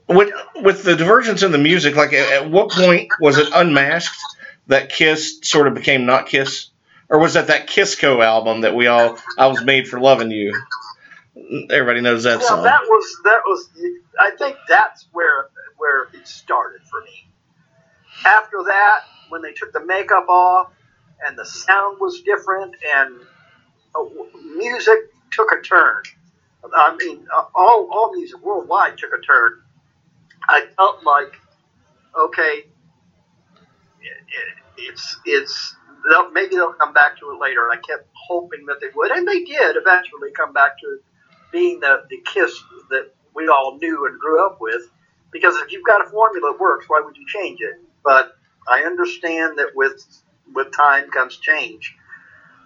[0.10, 4.20] With with the divergence in the music, like at, at what point was it unmasked
[4.68, 6.70] that Kiss sort of became not Kiss,
[7.10, 10.54] or was that that Kissco album that we all I was made for loving you?
[11.72, 12.64] Everybody knows that Well, song.
[12.64, 13.70] that was that was.
[14.20, 17.30] I think that's where where it started for me.
[18.26, 20.72] After that, when they took the makeup off
[21.26, 23.20] and the sound was different and
[23.96, 24.04] uh,
[24.58, 25.00] music
[25.32, 26.04] took a turn.
[26.74, 29.62] I mean, uh, all all music worldwide took a turn.
[30.50, 31.34] I felt like,
[32.20, 32.66] okay,
[34.02, 35.76] it, it, it's it's
[36.10, 37.70] they'll, maybe they'll come back to it later.
[37.70, 41.00] And I kept hoping that they would, and they did eventually come back to
[41.52, 44.82] being the the kiss that we all knew and grew up with.
[45.32, 47.76] Because if you've got a formula that works, why would you change it?
[48.04, 48.34] But
[48.68, 50.04] I understand that with
[50.54, 51.96] with time comes change.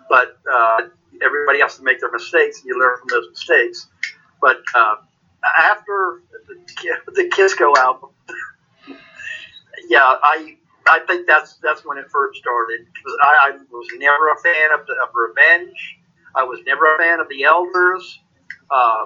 [0.10, 0.84] But uh,
[1.22, 3.88] everybody has to make their mistakes, and you learn from those mistakes.
[4.42, 4.96] But uh,
[5.58, 6.22] after
[7.14, 8.10] the, Kisco album,
[9.88, 12.86] yeah, I I think that's that's when it first started.
[12.86, 15.98] 'Cause I, I was never a fan of, the, of Revenge.
[16.36, 18.20] I was never a fan of the Elders.
[18.70, 19.06] Uh,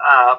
[0.00, 0.36] uh,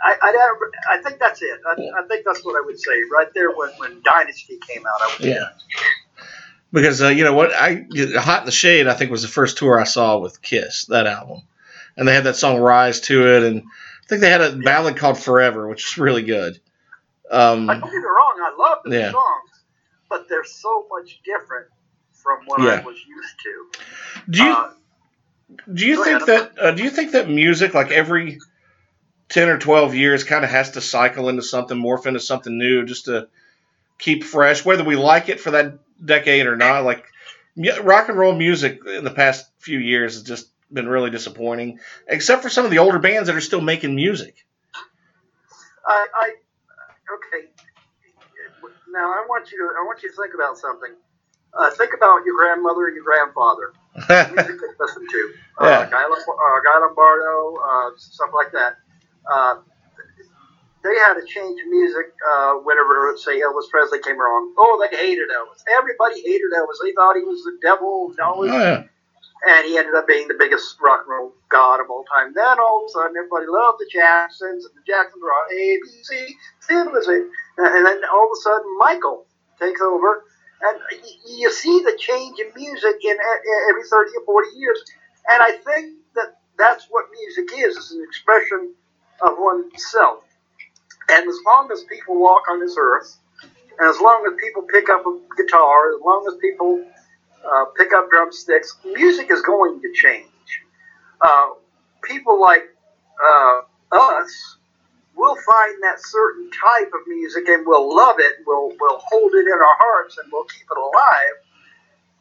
[0.00, 0.54] I, I,
[0.90, 1.60] I, think that's it.
[1.66, 5.20] I, I think that's what I would say right there when, when Dynasty came out.
[5.20, 5.48] Yeah.
[6.72, 9.58] Because uh, you know what, I Hot in the Shade I think was the first
[9.58, 11.42] tour I saw with Kiss that album,
[11.98, 14.96] and they had that song Rise to it, and I think they had a ballad
[14.96, 16.58] called Forever, which is really good.
[17.30, 19.12] Um, I don't get me wrong, I love the Yeah.
[19.12, 19.50] songs,
[20.08, 21.66] but they're so much different
[22.12, 22.80] from what Yeah.
[22.80, 24.22] I was used to.
[24.30, 24.70] do you Uh,
[25.74, 26.52] Do you think ahead.
[26.56, 28.38] that uh, do you think that music like every
[29.28, 32.84] ten or twelve years kind of has to cycle into something, morph into something new,
[32.86, 33.28] just to
[33.98, 36.84] keep fresh, whether we like it for that decade or not?
[36.84, 37.04] Like
[37.82, 42.42] rock and roll music in the past few years has just been really disappointing, except
[42.42, 44.46] for some of the older bands that are still making music.
[45.86, 46.28] I, I
[47.14, 47.48] okay.
[48.92, 50.94] Now I want you to I want you to think about something.
[51.54, 53.72] Uh, think about your grandmother and your grandfather.
[53.96, 55.32] Music they listened to.
[55.58, 55.90] Uh, Yeah.
[55.90, 58.76] Guy, uh, Guy Lombardo, uh, stuff like that.
[59.32, 59.56] Uh,
[60.84, 64.54] they had to change music uh, whenever, say, Elvis Presley came along.
[64.56, 65.64] Oh, they hated Elvis.
[65.76, 66.78] Everybody hated Elvis.
[66.82, 68.14] They thought he was the devil.
[68.22, 68.84] all oh, yeah.
[69.46, 72.32] And he ended up being the biggest rock and roll god of all time.
[72.34, 76.10] Then all of a sudden, everybody loved the Jacksons, and the Jacksons were on ABC,
[76.60, 79.26] civilization, uh, and then all of a sudden, Michael
[79.60, 80.24] takes over,
[80.62, 80.76] and
[81.38, 84.80] you see the change in music in e- every thirty or forty years,
[85.30, 87.76] and I think that that's what music is.
[87.76, 88.74] It's an expression
[89.22, 90.24] of oneself,
[91.10, 93.18] and as long as people walk on this earth,
[93.78, 96.84] and as long as people pick up a guitar, as long as people
[97.44, 98.76] uh, pick up drumsticks.
[98.84, 100.26] Music is going to change.
[101.20, 101.48] Uh,
[102.02, 102.62] people like
[103.24, 103.60] uh,
[103.92, 104.56] us
[105.16, 108.34] will find that certain type of music and we'll love it.
[108.46, 111.36] We'll we'll hold it in our hearts and we'll keep it alive.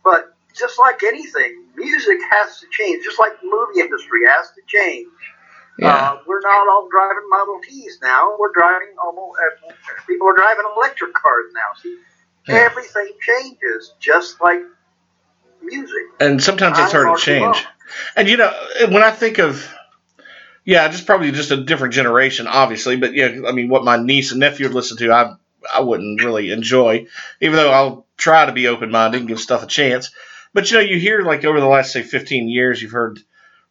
[0.03, 3.03] But just like anything, music has to change.
[3.03, 5.07] Just like the movie industry has to change.
[5.77, 5.89] Yeah.
[5.93, 8.35] Uh, we're not all driving Model Ts now.
[8.39, 9.37] We're driving almost.
[10.07, 11.79] People are driving electric cars now.
[11.83, 11.97] See,
[12.47, 12.55] Yeah.
[12.71, 14.61] everything changes, just like
[15.67, 15.97] music.
[16.19, 17.65] and sometimes it's I hard to change.
[18.15, 18.51] And you know,
[18.89, 19.73] when I think of,
[20.65, 22.97] yeah, just probably just a different generation, obviously.
[22.97, 25.35] But yeah, I mean, what my niece and nephew would listen to, I
[25.73, 27.07] I wouldn't really enjoy,
[27.41, 30.11] even though I'll try to be open minded and give stuff a chance.
[30.53, 33.19] But you know, you hear like over the last say 15 years, you've heard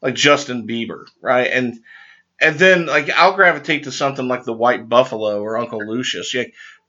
[0.01, 1.51] like Justin Bieber, right?
[1.51, 1.80] And
[2.40, 6.44] and then like I'll gravitate to something like the White Buffalo or Uncle Lucius, yeah,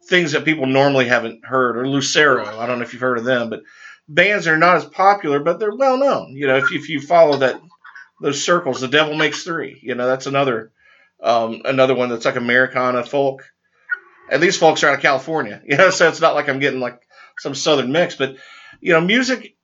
[0.05, 2.45] things that people normally haven't heard, or Lucero.
[2.45, 3.63] I don't know if you've heard of them, but
[4.07, 6.35] bands are not as popular, but they're well known.
[6.35, 7.61] You know, if if you follow that
[8.21, 9.79] those circles, the Devil Makes Three.
[9.81, 10.71] You know, that's another
[11.21, 13.43] um, another one that's like Americana folk.
[14.29, 16.79] And these folks are out of California, you know, so it's not like I'm getting
[16.79, 17.01] like
[17.39, 18.35] some southern mix, but
[18.81, 19.55] you know, music,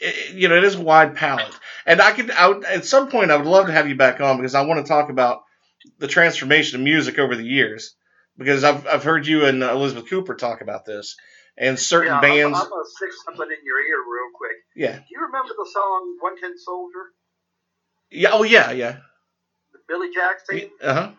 [0.00, 1.54] it, you know, it is a wide palette.
[1.84, 4.20] And I could, I would, at some point, I would love to have you back
[4.20, 5.42] on because I want to talk about
[5.98, 7.94] the transformation of music over the years.
[8.38, 11.16] Because I've, I've heard you and Elizabeth Cooper talk about this,
[11.58, 12.58] and certain yeah, bands.
[12.58, 14.56] I'm, I'm gonna stick something in your ear real quick.
[14.74, 14.96] Yeah.
[14.98, 17.12] Do you remember the song "One Tin Soldier"?
[18.10, 18.30] Yeah.
[18.32, 18.72] Oh yeah.
[18.72, 18.96] Yeah.
[19.72, 20.70] The Billy Jackson.
[20.82, 21.10] Uh huh.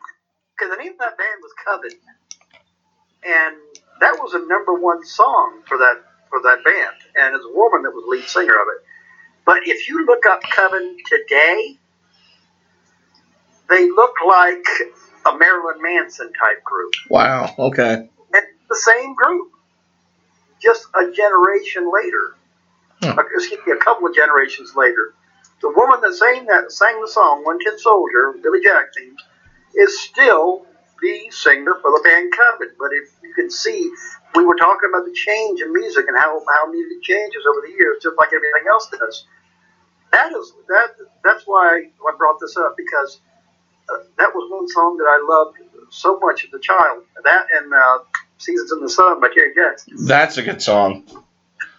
[0.58, 2.00] Because the name of that band was Coven,
[3.24, 3.56] and
[4.02, 7.84] that was a number one song for that for that band, and it's a woman
[7.84, 8.84] that was lead singer of it.
[9.46, 11.78] But if you look up Coven today,
[13.70, 14.66] they look like
[15.26, 16.94] a Marilyn Manson type group.
[17.10, 17.54] Wow.
[17.58, 18.10] Okay.
[18.34, 19.52] And the same group,
[20.62, 22.36] just a generation later.
[23.02, 23.20] Hmm.
[23.20, 25.14] Uh, Excuse me, a couple of generations later.
[25.62, 29.16] The woman that sang that sang the song "One Tin Soldier," Billy Jack Jackson,
[29.76, 30.66] is still
[31.02, 32.76] the singer for the band Coven.
[32.80, 33.92] But if you can see,
[34.36, 37.74] we were talking about the change in music and how, how music changes over the
[37.74, 39.26] years, just like everything else does.
[40.12, 40.90] That is that.
[41.24, 43.22] That's why I brought this up because
[43.90, 45.58] uh, that was one song that I loved
[45.92, 47.04] so much as a child.
[47.24, 48.00] That and uh,
[48.38, 50.06] "Seasons in the Sun" by Terry Jackson.
[50.06, 51.06] That's a good song.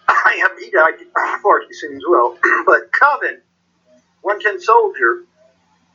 [0.07, 0.99] I have he died
[1.35, 2.37] before he soon as well.
[2.65, 3.41] but Coven,
[4.21, 5.23] One Tin Soldier,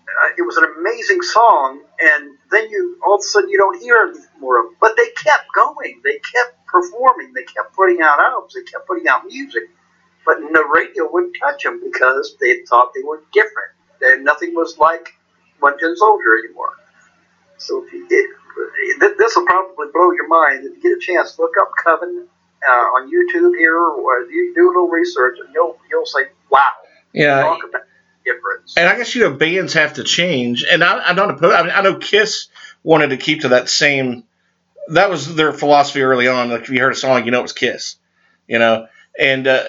[0.09, 3.81] uh, it was an amazing song, and then you all of a sudden you don't
[3.81, 4.73] hear more of.
[4.73, 4.79] it.
[4.81, 6.01] But they kept going.
[6.05, 7.33] They kept performing.
[7.35, 8.55] They kept putting out albums.
[8.55, 9.65] They kept putting out music.
[10.25, 13.73] But the radio wouldn't touch them because they thought they were different.
[14.01, 15.15] That nothing was like
[15.61, 16.73] One Tin Soldier anymore.
[17.59, 18.31] So if you did,
[19.19, 20.65] this will probably blow your mind.
[20.65, 22.29] If you get a chance, look up Coven
[22.67, 26.61] uh, on YouTube here, or you do a little research, and you'll you'll say, "Wow!"
[27.13, 27.43] Yeah.
[27.43, 27.83] Talk about
[28.25, 28.75] difference.
[28.77, 31.55] And I guess you know bands have to change, and I, I don't oppose.
[31.55, 32.49] I mean, I know Kiss
[32.83, 34.25] wanted to keep to that same.
[34.89, 36.51] That was their philosophy early on.
[36.51, 37.97] Like if you heard a song, you know it was Kiss,
[38.49, 38.87] you know.
[39.19, 39.65] And uh,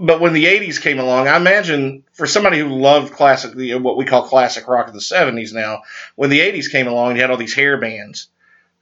[0.00, 3.96] but when the '80s came along, I imagine for somebody who loved classic, the, what
[3.96, 5.82] we call classic rock of the '70s now,
[6.16, 8.28] when the '80s came along, you had all these hair bands,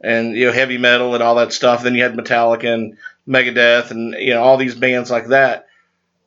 [0.01, 1.83] and you know heavy metal and all that stuff.
[1.83, 2.97] Then you had Metallica and
[3.29, 5.69] Megadeth, and you know all these bands like that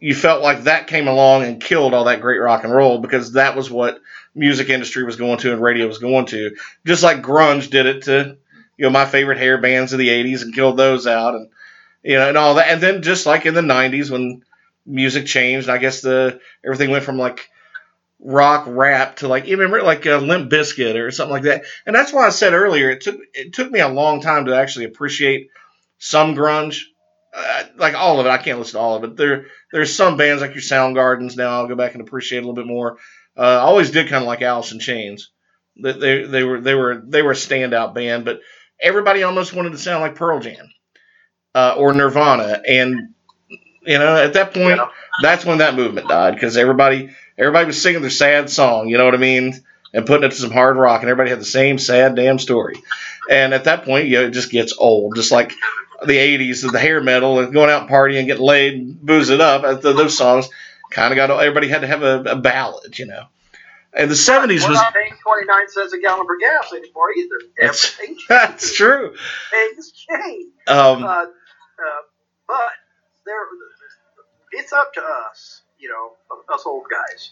[0.01, 3.33] you felt like that came along and killed all that great rock and roll because
[3.33, 4.01] that was what
[4.33, 6.55] music industry was going to and radio was going to.
[6.85, 8.35] Just like grunge did it to,
[8.77, 11.49] you know, my favorite hair bands of the 80s and killed those out and,
[12.03, 12.69] you know, and all that.
[12.69, 14.43] And then just like in the 90s when
[14.85, 17.49] music changed, I guess the, everything went from like
[18.19, 21.63] rock rap to like, you remember like a Limp Bizkit or something like that.
[21.85, 24.55] And that's why I said earlier, it took, it took me a long time to
[24.55, 25.49] actually appreciate
[25.97, 26.81] some grunge.
[27.33, 29.15] Uh, like all of it, I can't listen to all of it.
[29.15, 31.51] There, there's some bands like your Soundgardens now.
[31.51, 32.97] I'll go back and appreciate a little bit more.
[33.37, 35.31] Uh, I always did kind of like Alice in Chains.
[35.81, 38.41] They, they, they were they were they were a standout band, but
[38.81, 40.69] everybody almost wanted to sound like Pearl Jam
[41.55, 43.13] uh, or Nirvana, and
[43.85, 44.87] you know at that point, Yeah.
[45.21, 48.87] that's when that movement died because everybody everybody was singing their sad song.
[48.89, 49.63] You know what I mean?
[49.93, 52.81] And putting it to some hard rock, and everybody had the same sad damn story.
[53.29, 55.51] And at that point, you know, it just gets old, just like
[56.05, 59.01] the '80s, of the hair metal, and going out and partying, and getting laid, and
[59.01, 59.81] booze it up.
[59.81, 60.47] Those songs
[60.91, 63.25] kind of got everybody had to have a, a ballad, you know.
[63.93, 67.35] And the '70s We're was not paying 29 cents a gallon for gas anymore either.
[67.59, 67.97] That's-
[68.29, 69.13] that's true.
[69.49, 70.53] things change.
[70.67, 71.25] Um, Uh, uh,
[72.47, 72.69] but
[73.25, 73.35] there,
[74.51, 76.13] it's up to us, you know,
[76.53, 77.31] us old guys,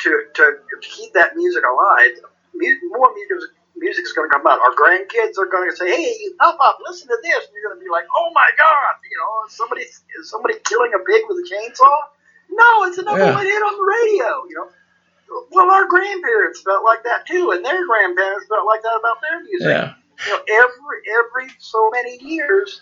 [0.00, 2.12] to to keep that music alive.
[2.54, 4.60] More music music is going to come out.
[4.60, 7.80] Our grandkids are going to say, "Hey, Pop Pop, listen to this," and you're going
[7.80, 11.22] to be like, "Oh my God!" You know, is somebody is somebody killing a pig
[11.28, 11.98] with a chainsaw?
[12.50, 13.34] No, it's a number Yeah.
[13.34, 14.44] one hit on the radio.
[14.48, 14.68] You know.
[15.52, 19.40] Well, our grandparents felt like that too, and their grandparents felt like that about their
[19.42, 19.94] music yeah.
[20.26, 22.80] you know, every every so many years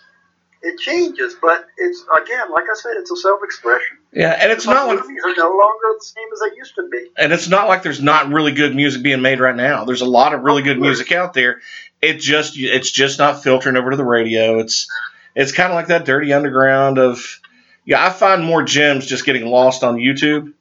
[0.61, 3.97] it changes, but it's again, like I said, it's a self-expression.
[4.11, 6.89] Yeah, and it's not like movies are no longer the same as they used to
[6.89, 7.07] be.
[7.17, 9.85] and it's not like there's not really good music being made right now.
[9.85, 11.61] There's a lot of really good music out there.
[12.01, 14.59] It just it's just not filtering over to the radio.
[14.59, 14.87] It's
[15.35, 17.39] it's kind of like that dirty underground of
[17.85, 18.05] yeah.
[18.05, 20.53] I find more gems just getting lost on YouTube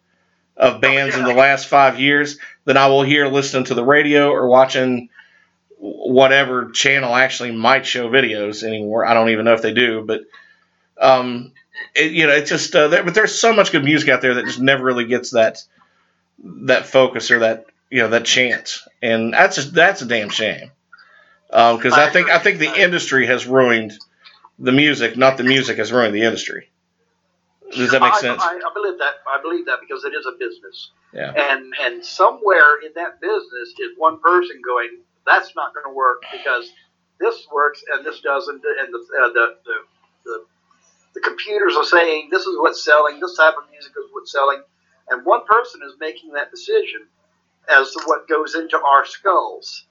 [0.57, 3.84] of oh, bands in the last five years than I will hear listening to the
[3.84, 5.09] radio or watching
[5.79, 9.07] whatever channel actually might show videos anymore.
[9.07, 10.22] I don't even know if they do, but
[11.01, 11.53] um,
[11.95, 14.35] it, you know, it's just uh, there, but there's so much good music out there
[14.35, 15.62] that just never really gets that
[16.43, 20.70] that focus or that you know that chance, and that's a, that's a damn shame.
[21.49, 23.93] Because I think I think the industry has ruined
[24.59, 26.68] the music, not the music has ruined the industry.
[27.70, 28.43] Does that make I, sense?
[28.43, 29.14] I, I believe that.
[29.26, 30.91] I believe that because it is a business.
[31.12, 31.33] Yeah.
[31.33, 34.99] And and somewhere in that business is one person going,
[35.29, 36.70] that's not going to work because
[37.20, 39.76] this works and this doesn't, and the uh, the, the
[40.24, 40.45] the
[41.14, 44.62] the computers are saying this is what's selling, this type of music is what's selling,
[45.11, 47.07] and one person is making that decision
[47.68, 49.87] as to what goes into our skulls.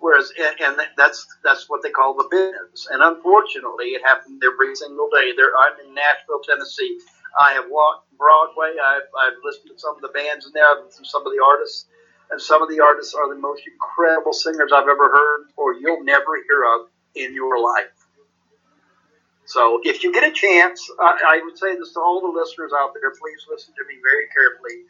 [0.00, 2.88] Whereas, and, and that's that's what they call the biz.
[2.90, 5.32] And unfortunately, it happens every single day.
[5.36, 6.98] There, I'm in Nashville, Tennessee.
[7.40, 8.78] I have walked Broadway.
[8.78, 10.66] I've, I've listened to some of the bands in there.
[10.66, 11.86] I've listened to some of the artists,
[12.30, 16.04] and some of the artists are the most incredible singers I've ever heard, or you'll
[16.04, 17.92] never hear of in your life.
[19.46, 22.72] So, if you get a chance, I, I would say this to all the listeners
[22.76, 23.10] out there.
[23.10, 24.84] Please listen to me very carefully.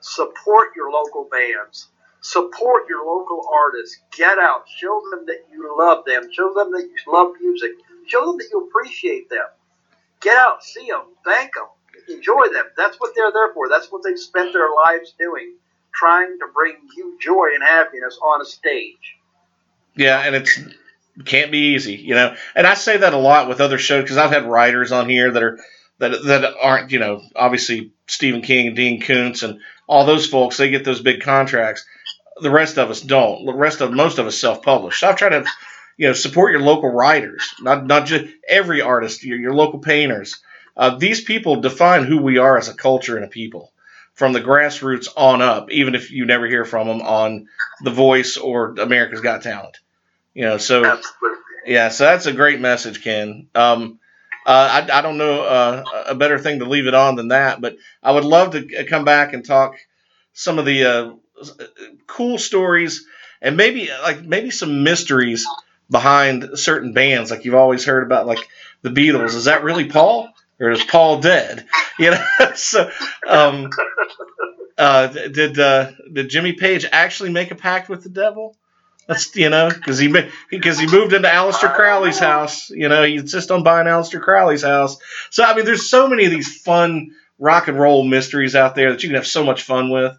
[0.00, 1.88] Support your local bands.
[2.22, 3.98] Support your local artists.
[4.16, 4.64] Get out.
[4.78, 6.30] Show them that you love them.
[6.32, 7.72] Show them that you love music.
[8.06, 9.46] Show them that you appreciate them.
[10.20, 11.68] Get out, see them, thank them,
[12.08, 12.66] enjoy them.
[12.76, 13.68] That's what they're there for.
[13.68, 15.54] That's what they've spent their lives doing,
[15.94, 19.16] trying to bring you joy and happiness on a stage.
[19.96, 20.58] Yeah, and it's
[21.24, 22.36] can't be easy, you know.
[22.54, 25.30] And I say that a lot with other shows because I've had writers on here
[25.30, 25.58] that are
[25.98, 30.56] that that aren't, you know, obviously Stephen King and Dean Koontz and all those folks.
[30.56, 31.84] They get those big contracts.
[32.40, 33.46] The rest of us don't.
[33.46, 35.00] The rest of most of us self-publish.
[35.00, 35.44] So I've tried to,
[35.96, 40.40] you know, support your local writers, not not just every artist, your, your local painters.
[40.76, 43.72] Uh, these people define who we are as a culture and a people
[44.18, 47.48] from the grassroots on up, even if you never hear from them on
[47.82, 49.78] The Voice or America's Got Talent.
[50.34, 51.38] You know, so Absolutely.
[51.66, 53.46] yeah, so that's a great message, Ken.
[53.54, 54.00] Um,
[54.44, 57.60] uh, I, I don't know uh, a better thing to leave it on than that,
[57.60, 59.76] but I would love to come back and talk
[60.32, 61.12] some of the uh,
[62.08, 63.06] cool stories
[63.40, 65.46] and maybe like maybe some mysteries
[65.88, 68.40] behind certain bands, like you've always heard about, like
[68.82, 69.34] the Beatles.
[69.34, 70.28] Is that really Paul,
[70.60, 71.66] or is Paul dead?
[72.00, 72.92] You know, so
[73.26, 73.70] um,
[74.78, 78.56] uh, did uh, did Jimmy Page actually make a pact with the devil?
[79.08, 80.14] That's you know because he
[80.48, 82.70] because he moved into Aleister Crowley's house.
[82.70, 84.98] You know he insists on buying Aleister Crowley's house.
[85.30, 88.92] So I mean, there's so many of these fun rock and roll mysteries out there
[88.92, 90.16] that you can have so much fun with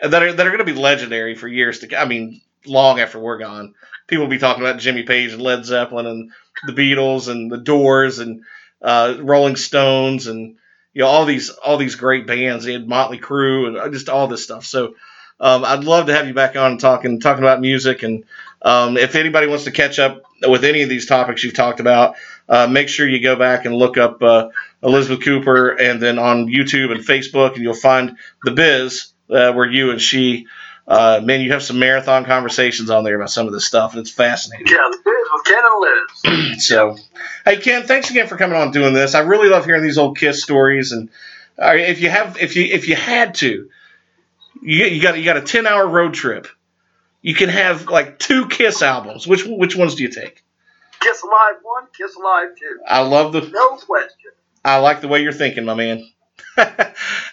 [0.00, 1.88] that are that are going to be legendary for years to.
[1.88, 1.98] Come.
[2.00, 3.74] I mean, long after we're gone,
[4.06, 6.30] people will be talking about Jimmy Page and Led Zeppelin and
[6.66, 8.44] the Beatles and the Doors and
[8.82, 10.56] uh, Rolling Stones and
[10.92, 12.64] you know all these all these great bands.
[12.64, 14.64] They had Motley Crue and just all this stuff.
[14.64, 14.94] So
[15.40, 18.02] um, I'd love to have you back on and talking talking about music.
[18.02, 18.24] And
[18.62, 22.16] um, if anybody wants to catch up with any of these topics you've talked about,
[22.48, 24.48] uh, make sure you go back and look up uh,
[24.82, 29.70] Elizabeth Cooper and then on YouTube and Facebook, and you'll find the Biz uh, where
[29.70, 30.46] you and she.
[30.86, 34.00] Uh, man, you have some marathon conversations on there about some of this stuff, and
[34.00, 34.66] it's fascinating.
[34.68, 34.90] Yeah,
[35.44, 36.66] the Biz Ken and Liz.
[36.66, 36.96] So,
[37.44, 39.14] hey Ken, thanks again for coming on doing this.
[39.14, 41.08] I really love hearing these old Kiss stories, and
[41.58, 43.68] uh, if you have, if you if you had to,
[44.62, 46.48] you you got you got a ten hour road trip,
[47.22, 49.26] you can have like two Kiss albums.
[49.26, 50.44] Which which ones do you take?
[51.00, 52.80] Kiss Alive 1, Kiss Alive 2.
[52.86, 53.40] I love the.
[53.42, 54.32] No question.
[54.64, 56.04] I like the way you're thinking, my man.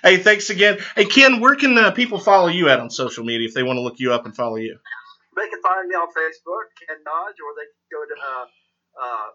[0.03, 0.77] hey, thanks again.
[0.95, 3.77] Hey Ken, where can uh, people follow you at on social media if they want
[3.77, 4.77] to look you up and follow you?
[5.35, 8.45] They can find me on Facebook, Ken Dodge, or they can go to uh,
[8.95, 9.29] uh,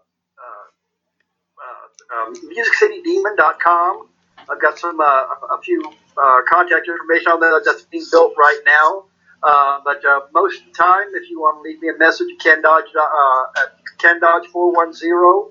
[1.61, 1.85] uh,
[2.17, 4.09] um, MusicCityDemon.com.
[4.49, 5.83] I've got some uh, a few
[6.17, 9.05] uh, contact information on that that's being built right now.
[9.43, 12.27] Uh, but uh, most of the time, if you want to leave me a message,
[12.39, 15.49] Ken Dodge uh, at Ken Dodge four one zero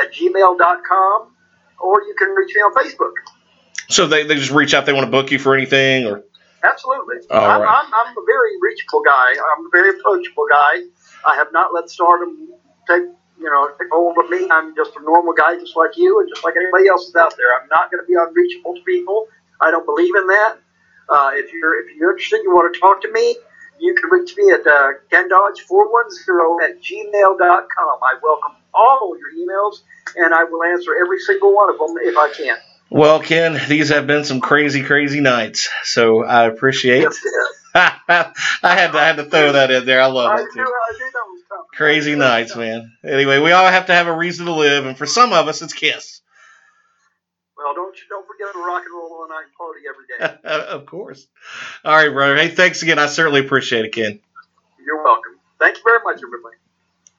[0.00, 1.34] at gmail.com,
[1.80, 3.12] or you can reach me on Facebook.
[3.88, 4.86] So they, they just reach out.
[4.86, 6.24] They want to book you for anything, or
[6.62, 7.16] Absolutely.
[7.30, 7.68] I'm, right.
[7.68, 9.34] I'm, I'm a very reachable guy.
[9.34, 10.86] I'm a very approachable guy.
[11.26, 12.48] I have not let stardom
[12.86, 13.02] take
[13.38, 14.48] you know take hold of me.
[14.50, 17.34] I'm just a normal guy, just like you, and just like anybody else is out
[17.36, 17.50] there.
[17.60, 19.26] I'm not going to be unreachable to people.
[19.60, 20.56] I don't believe in that.
[21.08, 23.36] Uh, if you're if you're interested, you want to talk to me,
[23.80, 27.96] you can reach me at uh, kendodge410 at gmail.com.
[28.02, 29.82] I welcome all your emails,
[30.16, 32.56] and I will answer every single one of them if I can.
[32.90, 35.68] Well, Ken, these have been some crazy, crazy nights.
[35.84, 37.02] So I appreciate.
[37.02, 37.58] Yes, yes.
[37.74, 40.00] I had to I had to throw that in there.
[40.02, 40.60] I love I it too.
[40.60, 41.42] I knew that was.
[41.74, 42.92] Crazy I knew that was nights, man.
[43.04, 45.62] Anyway, we all have to have a reason to live, and for some of us,
[45.62, 46.20] it's Kiss.
[47.56, 50.48] Well, don't you don't forget to rock and roll all night and party every day.
[50.68, 51.26] of course.
[51.84, 52.36] All right, brother.
[52.36, 52.98] Hey, thanks again.
[52.98, 54.20] I certainly appreciate it, Ken.
[54.84, 55.38] You're welcome.
[55.58, 56.56] Thank you very much, everybody.